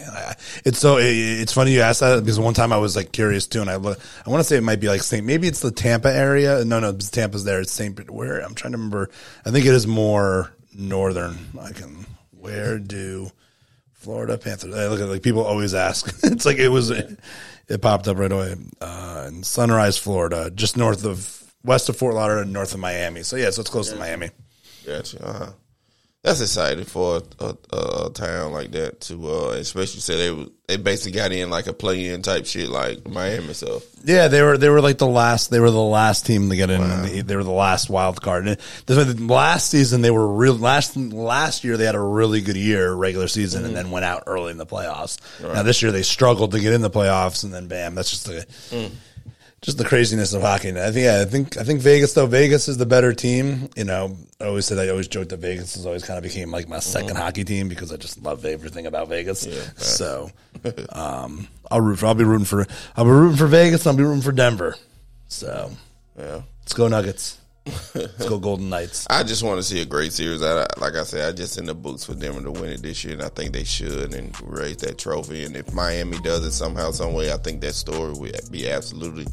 [0.00, 0.34] man, I,
[0.64, 3.46] it's so it, it's funny you asked that because one time I was like curious
[3.46, 5.70] too, and I I want to say it might be like Saint, maybe it's the
[5.70, 6.64] Tampa area.
[6.64, 7.60] No, no, Tampa's there.
[7.60, 8.10] It's Saint.
[8.10, 9.10] Where I'm trying to remember.
[9.44, 11.38] I think it is more northern.
[11.60, 12.06] I can.
[12.30, 13.30] Where do
[13.92, 14.74] Florida Panthers?
[14.74, 16.18] I look at like people always ask.
[16.24, 16.90] it's like it was.
[16.90, 18.56] It popped up right away.
[18.80, 23.22] Uh, in Sunrise, Florida, just north of west of Fort Lauderdale, north of Miami.
[23.22, 24.30] So yeah, so it's close to Miami.
[24.84, 25.24] Gotcha.
[25.24, 25.52] Uh-huh.
[26.22, 30.76] That's exciting for a, a, a town like that to, uh, especially say they they
[30.76, 34.58] basically got in like a play in type shit like Miami So Yeah, they were
[34.58, 36.82] they were like the last they were the last team to get in.
[37.02, 38.46] They, they were the last wild card.
[38.46, 42.56] And the, last season they were real last last year they had a really good
[42.56, 45.18] year regular season and then went out early in the playoffs.
[45.54, 48.26] Now this year they struggled to get in the playoffs and then bam, that's just
[48.26, 48.90] the
[49.62, 50.70] just the craziness of hockey.
[50.70, 53.68] I think yeah, I think I think Vegas though Vegas is the better team.
[53.76, 56.50] You know, I always said I always joked that Vegas has always kind of became
[56.50, 59.46] like my 2nd hockey team because I just love everything about Vegas.
[59.76, 60.30] so
[60.90, 63.86] um, I'll root for I'll be rooting for I'll be rooting for Vegas.
[63.86, 64.76] I'll be rooting for Denver.
[65.28, 65.70] So
[66.18, 66.42] Yeah.
[66.62, 67.38] let's go Nuggets.
[67.94, 69.06] Let's go Golden Knights.
[69.10, 70.42] I just want to see a great series.
[70.42, 73.04] I, like I said, I just in the books for Denver to win it this
[73.04, 75.44] year, and I think they should and raise that trophy.
[75.44, 79.26] And if Miami does it somehow, some way, I think that story would be absolutely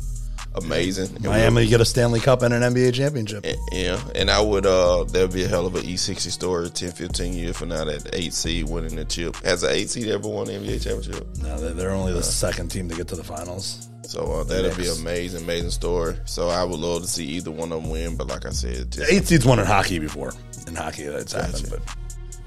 [0.56, 1.16] amazing.
[1.16, 3.46] And Miami get a Stanley Cup and an NBA championship.
[3.46, 4.66] we'll- yeah, and I would.
[4.66, 7.86] uh That would be a hell of an E60 story 10, 15 years from now.
[7.86, 11.28] That eight seed winning the chip has an eight seed ever won the NBA championship?
[11.38, 13.88] No, they're- they're only the second team to get to the finals.
[14.08, 15.00] So uh, that'll be Knicks.
[15.00, 16.16] amazing, amazing story.
[16.26, 18.16] So I would love to see either one of them win.
[18.16, 20.32] But like I said, just, Eight seeds won in hockey before.
[20.66, 21.82] In hockey, that's happened, but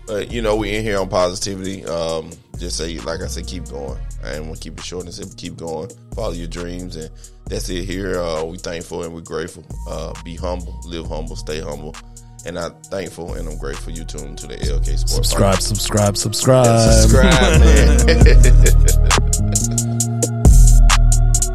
[0.07, 1.85] But you know, we in here on positivity.
[1.85, 3.99] Um, just say, like I said, keep going.
[4.25, 5.37] And we'll keep it short and simple.
[5.37, 5.91] Keep going.
[6.15, 7.11] Follow your dreams, and
[7.47, 7.85] that's it.
[7.85, 9.65] Here, uh, we thankful and we're grateful.
[9.89, 11.95] Uh, be humble, live humble, stay humble.
[12.47, 15.13] And I'm thankful and I'm grateful you tuned to the LK Sports.
[15.13, 16.81] Subscribe, subscribe, subscribe.
[17.03, 17.99] Subscribe, man.